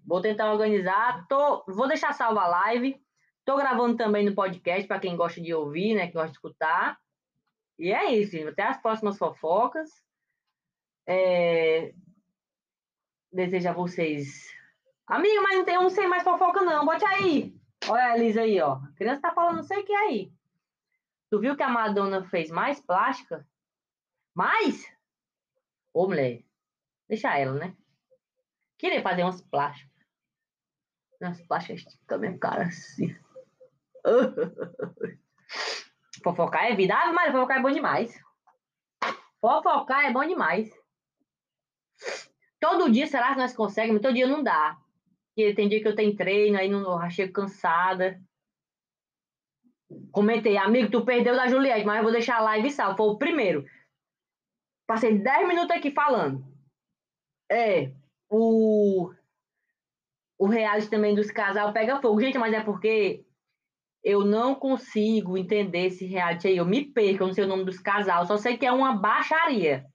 Vou 0.06 0.20
tentar 0.20 0.52
organizar. 0.52 1.26
Tô, 1.28 1.64
vou 1.66 1.88
deixar 1.88 2.12
salva 2.12 2.42
a 2.42 2.48
live. 2.48 2.96
Tô 3.44 3.56
gravando 3.56 3.96
também 3.96 4.24
no 4.24 4.34
podcast 4.34 4.86
para 4.86 5.00
quem 5.00 5.16
gosta 5.16 5.40
de 5.40 5.52
ouvir, 5.52 5.94
né? 5.94 6.06
Que 6.06 6.12
gosta 6.12 6.28
de 6.28 6.36
escutar. 6.36 6.98
E 7.78 7.92
é 7.92 8.12
isso. 8.14 8.36
Até 8.48 8.62
as 8.62 8.80
próximas 8.80 9.18
fofocas. 9.18 9.90
É... 11.06 11.92
Desejo 13.32 13.68
a 13.68 13.72
vocês. 13.72 14.46
Amiga, 15.12 15.42
mas 15.42 15.58
não 15.58 15.64
tem 15.66 15.78
um 15.78 15.90
sem 15.90 16.08
mais 16.08 16.22
fofoca, 16.22 16.62
não. 16.62 16.86
Bote 16.86 17.04
aí. 17.04 17.54
Olha 17.86 18.02
a 18.02 18.16
Elisa 18.16 18.40
aí, 18.40 18.58
ó. 18.62 18.76
A 18.76 18.92
criança 18.96 19.20
tá 19.20 19.30
falando 19.30 19.56
não 19.56 19.62
sei 19.62 19.80
o 19.80 19.84
que 19.84 19.92
aí. 19.92 20.32
Tu 21.28 21.38
viu 21.38 21.54
que 21.54 21.62
a 21.62 21.68
Madonna 21.68 22.24
fez 22.24 22.50
mais 22.50 22.80
plástica? 22.80 23.46
Mais? 24.34 24.90
Ô, 25.92 26.06
mulher. 26.06 26.42
Deixa 27.06 27.36
ela, 27.36 27.52
né? 27.52 27.76
Queria 28.78 29.02
fazer 29.02 29.22
umas 29.22 29.42
plásticas. 29.42 29.92
Umas 31.20 31.42
plásticas 31.42 31.94
ficam 31.94 32.18
mesmo 32.18 32.38
cara 32.38 32.62
assim. 32.62 33.14
Fofocar 36.24 36.64
é 36.64 36.74
vida. 36.74 36.94
Ah, 36.94 37.12
mas 37.12 37.32
fofocar 37.32 37.58
é 37.58 37.62
bom 37.62 37.70
demais. 37.70 38.18
Fofocar 39.42 40.06
é 40.06 40.10
bom 40.10 40.24
demais. 40.24 40.70
Todo 42.58 42.90
dia, 42.90 43.06
será 43.06 43.34
que 43.34 43.40
nós 43.40 43.54
conseguimos? 43.54 44.00
Todo 44.00 44.14
dia 44.14 44.26
não 44.26 44.42
dá. 44.42 44.81
Porque 45.34 45.54
tem 45.54 45.68
dia 45.68 45.80
que 45.80 45.88
eu 45.88 45.94
tenho 45.94 46.14
treino, 46.14 46.58
aí 46.58 46.68
não, 46.68 47.10
chego 47.10 47.32
cansada. 47.32 48.20
Comentei, 50.10 50.56
amigo, 50.56 50.90
tu 50.90 51.04
perdeu 51.04 51.34
da 51.34 51.48
Juliette, 51.48 51.86
mas 51.86 51.98
eu 51.98 52.02
vou 52.02 52.12
deixar 52.12 52.36
a 52.36 52.42
live 52.42 52.70
salva. 52.70 52.96
Foi 52.96 53.06
o 53.06 53.18
primeiro. 53.18 53.64
Passei 54.86 55.18
10 55.18 55.48
minutos 55.48 55.70
aqui 55.70 55.90
falando. 55.90 56.44
É, 57.50 57.92
o, 58.30 59.10
o 60.38 60.46
reality 60.46 60.90
também 60.90 61.14
dos 61.14 61.30
casal 61.30 61.72
pega 61.72 62.00
fogo. 62.00 62.20
Gente, 62.20 62.38
mas 62.38 62.52
é 62.52 62.60
porque 62.60 63.24
eu 64.02 64.24
não 64.24 64.54
consigo 64.54 65.38
entender 65.38 65.86
esse 65.86 66.04
reality 66.04 66.48
aí. 66.48 66.56
Eu 66.56 66.66
me 66.66 66.84
perco, 66.84 67.22
eu 67.22 67.26
não 67.28 67.34
sei 67.34 67.44
o 67.44 67.48
nome 67.48 67.64
dos 67.64 67.78
casal. 67.78 68.26
Só 68.26 68.36
sei 68.36 68.58
que 68.58 68.66
é 68.66 68.72
uma 68.72 68.94
baixaria. 68.96 69.86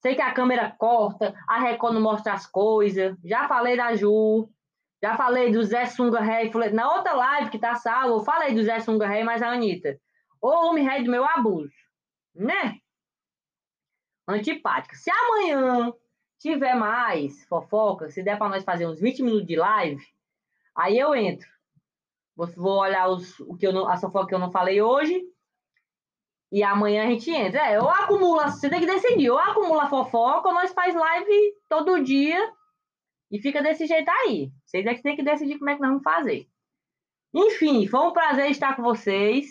Sei 0.00 0.16
que 0.16 0.22
a 0.22 0.34
câmera 0.34 0.74
corta, 0.76 1.34
a 1.48 1.60
Record 1.60 1.94
não 1.94 2.02
mostra 2.02 2.32
as 2.32 2.46
coisas. 2.46 3.16
Já 3.24 3.46
falei 3.46 3.76
da 3.76 3.94
Ju. 3.94 4.50
Já 5.02 5.16
falei 5.16 5.50
do 5.50 5.64
Zé 5.64 5.86
Sunga 5.86 6.20
Rei. 6.20 6.48
Na 6.72 6.94
outra 6.94 7.12
live 7.12 7.50
que 7.50 7.58
tá 7.58 7.74
salvo, 7.74 8.14
eu 8.14 8.24
falei 8.24 8.54
do 8.54 8.62
Zé 8.62 8.78
Sunga 8.78 9.08
Rei, 9.08 9.24
mas 9.24 9.42
a 9.42 9.48
Anitta. 9.48 10.00
O 10.40 10.48
homem 10.48 10.84
rei 10.88 11.02
do 11.02 11.10
meu 11.10 11.24
abuso. 11.24 11.72
Né? 12.34 12.78
Antipática. 14.28 14.94
Se 14.94 15.10
amanhã 15.10 15.92
tiver 16.38 16.74
mais 16.74 17.44
fofoca, 17.46 18.10
se 18.10 18.22
der 18.22 18.38
para 18.38 18.48
nós 18.48 18.64
fazer 18.64 18.86
uns 18.86 19.00
20 19.00 19.22
minutos 19.24 19.46
de 19.46 19.56
live, 19.56 20.00
aí 20.74 20.96
eu 20.98 21.14
entro. 21.14 21.48
Vou 22.36 22.78
olhar 22.78 23.08
os, 23.08 23.38
o 23.40 23.56
que 23.56 23.66
eu 23.66 23.72
não, 23.72 23.88
a 23.88 23.96
fofoca 23.96 24.28
que 24.28 24.34
eu 24.34 24.38
não 24.38 24.52
falei 24.52 24.80
hoje. 24.80 25.20
E 26.50 26.62
amanhã 26.62 27.04
a 27.04 27.10
gente 27.10 27.30
entra. 27.30 27.60
É, 27.68 27.80
ou 27.80 27.88
acumula, 27.88 28.48
você 28.48 28.70
tem 28.70 28.80
que 28.80 28.86
decidir, 28.86 29.30
ou 29.30 29.38
acumula 29.38 29.88
fofoca, 29.88 30.48
ou 30.48 30.54
nós 30.54 30.72
faz 30.72 30.94
live 30.94 31.54
todo 31.68 32.02
dia 32.04 32.52
e 33.32 33.40
fica 33.40 33.62
desse 33.62 33.86
jeito 33.86 34.10
aí. 34.10 34.52
Vocês 34.64 34.84
é 34.84 34.94
que 34.94 35.02
tem 35.02 35.16
que 35.16 35.22
decidir 35.22 35.58
como 35.58 35.70
é 35.70 35.74
que 35.74 35.80
nós 35.80 35.88
vamos 35.88 36.04
fazer. 36.04 36.46
Enfim, 37.34 37.86
foi 37.86 38.00
um 38.00 38.12
prazer 38.12 38.50
estar 38.50 38.76
com 38.76 38.82
vocês. 38.82 39.50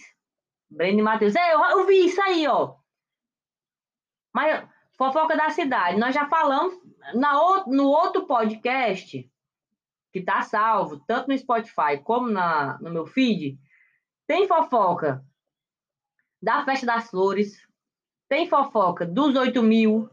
Breno 0.70 1.00
e 1.00 1.02
Matheus. 1.02 1.34
Eu, 1.36 1.60
eu 1.80 1.88
vi 1.88 2.06
isso 2.06 2.22
aí, 2.22 2.48
ó. 2.48 2.76
Mas 4.32 4.70
fofoca 4.96 5.36
da 5.36 5.50
cidade. 5.50 6.00
Nós 6.00 6.14
já 6.14 6.30
falamos 6.30 6.80
na, 7.16 7.66
no 7.66 7.88
outro 7.88 8.28
podcast 8.28 9.28
que 10.14 10.20
está 10.20 10.44
salvo, 10.44 11.00
tanto 11.08 11.30
no 11.30 11.38
Spotify 11.38 11.98
como 12.04 12.30
na, 12.30 12.78
no 12.80 12.92
meu 12.92 13.08
feed, 13.08 13.58
tem 14.28 14.48
fofoca 14.48 15.26
da 16.42 16.64
Festa 16.66 16.86
das 16.86 17.10
Flores, 17.10 17.66
tem 18.30 18.48
fofoca 18.48 19.06
dos 19.06 19.36
8 19.36 19.64
mil, 19.64 20.10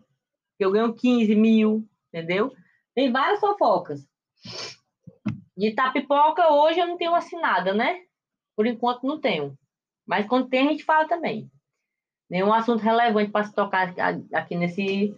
que 0.57 0.64
eu 0.64 0.70
ganho 0.70 0.94
15 0.94 1.35
mil, 1.35 1.88
entendeu? 2.09 2.54
Tem 2.99 3.13
várias 3.13 3.39
fofocas. 3.39 4.05
De 5.57 5.73
tapipoca, 5.73 6.53
hoje 6.53 6.81
eu 6.81 6.87
não 6.89 6.97
tenho 6.97 7.15
assinada, 7.15 7.73
né? 7.73 8.01
Por 8.57 8.67
enquanto 8.67 9.07
não 9.07 9.21
tenho. 9.21 9.57
Mas 10.05 10.27
quando 10.27 10.49
tem, 10.49 10.67
a 10.67 10.71
gente 10.73 10.83
fala 10.83 11.07
também. 11.07 11.49
Nenhum 12.29 12.53
assunto 12.53 12.83
relevante 12.83 13.31
para 13.31 13.45
se 13.45 13.55
tocar 13.55 13.95
aqui 14.35 14.57
nesse, 14.57 15.17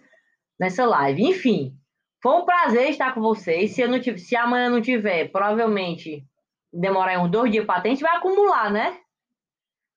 nessa 0.59 0.85
live. 0.85 1.23
Enfim, 1.23 1.75
foi 2.23 2.33
um 2.35 2.45
prazer 2.45 2.91
estar 2.91 3.15
com 3.15 3.23
vocês. 3.23 3.75
Se, 3.75 3.81
eu 3.81 3.89
não 3.89 3.99
se 4.03 4.37
amanhã 4.37 4.69
não 4.69 4.83
tiver, 4.83 5.33
provavelmente 5.33 6.23
demorar 6.71 7.19
uns 7.19 7.31
dois 7.31 7.51
dias 7.51 7.65
para 7.65 7.81
a 7.81 7.89
gente 7.89 8.03
vai 8.03 8.15
acumular, 8.15 8.71
né? 8.71 9.01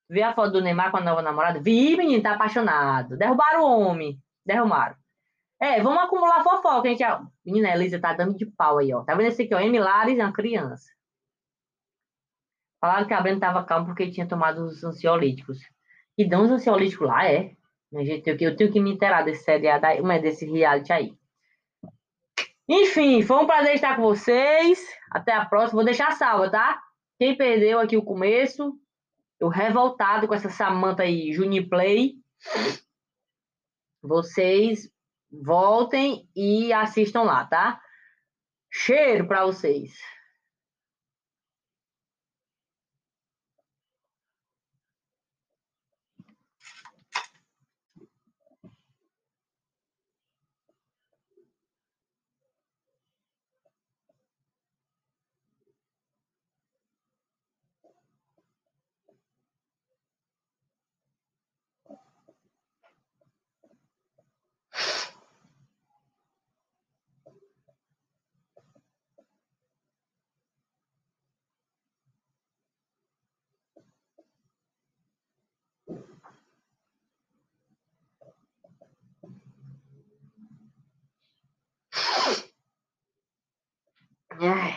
Vê 0.09 0.21
a 0.21 0.33
foto 0.33 0.53
do 0.53 0.61
Neymar 0.61 0.89
com 0.89 0.97
a 0.97 1.01
nova 1.01 1.21
namorada? 1.21 1.59
Vi, 1.59 1.97
menino, 1.97 2.23
tá 2.23 2.35
apaixonado. 2.35 3.17
Derrubaram 3.17 3.61
o 3.61 3.81
homem. 3.81 4.17
Derrubaram. 4.45 5.02
É, 5.63 5.81
vamos 5.81 6.03
acumular 6.03 6.43
fofoca, 6.43 6.89
gente. 6.89 7.01
Menina, 7.45 7.69
a 7.69 7.75
Elisa 7.77 7.97
tá 7.97 8.11
dando 8.11 8.35
de 8.35 8.45
pau 8.45 8.79
aí, 8.79 8.93
ó. 8.93 9.01
Tá 9.01 9.15
vendo 9.15 9.27
esse 9.27 9.43
aqui, 9.43 9.55
ó? 9.55 9.61
Emilares 9.61 10.19
é 10.19 10.21
uma 10.21 10.33
criança. 10.33 10.91
Falaram 12.81 13.07
que 13.07 13.13
a 13.13 13.21
Brenda 13.21 13.39
tava 13.39 13.63
calma 13.63 13.85
porque 13.85 14.11
tinha 14.11 14.27
tomado 14.27 14.65
os 14.65 14.83
ansiolíticos. 14.83 15.59
E 16.17 16.27
dão 16.27 16.43
os 16.43 16.51
ansiolíticos 16.51 17.07
lá, 17.07 17.31
é? 17.31 17.55
Gente, 17.93 18.29
eu, 18.29 18.37
eu 18.41 18.57
tenho 18.57 18.73
que 18.73 18.79
me 18.81 18.91
inteirar 18.91 19.21
desse 19.21 19.45
seriado 19.45 19.85
aí, 19.85 20.01
mas 20.01 20.21
desse 20.21 20.45
reality 20.45 20.91
aí. 20.91 21.17
Enfim, 22.67 23.21
foi 23.21 23.37
um 23.37 23.47
prazer 23.47 23.75
estar 23.75 23.95
com 23.95 24.01
vocês. 24.01 24.85
Até 25.09 25.31
a 25.31 25.45
próxima. 25.45 25.77
Vou 25.77 25.85
deixar 25.85 26.11
salva, 26.11 26.51
tá? 26.51 26.83
Quem 27.17 27.37
perdeu 27.37 27.79
aqui 27.79 27.95
o 27.95 28.03
começo, 28.03 28.77
eu 29.39 29.47
revoltado 29.47 30.27
com 30.27 30.33
essa 30.33 30.49
Samanta 30.49 31.03
aí, 31.03 31.31
Juniplay. 31.31 32.15
Vocês 34.01 34.92
voltem 35.41 36.29
e 36.35 36.71
assistam 36.71 37.23
lá, 37.23 37.45
tá? 37.45 37.81
Cheiro 38.71 39.27
para 39.27 39.45
vocês. 39.45 39.93
Ai. 84.43 84.75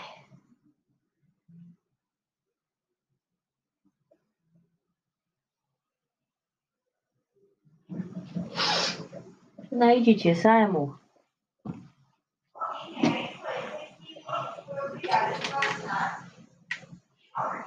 Daí, 9.72 10.02
Didi, 10.02 10.34
sai, 10.36 10.62
amor. 10.62 11.00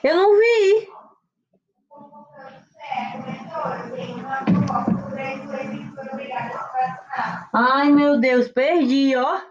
Eu 0.02 0.16
não 0.16 0.40
vi. 0.40 0.90
Ai, 7.52 7.92
meu 7.92 8.18
Deus, 8.22 8.48
perdi, 8.48 9.18
ó. 9.18 9.49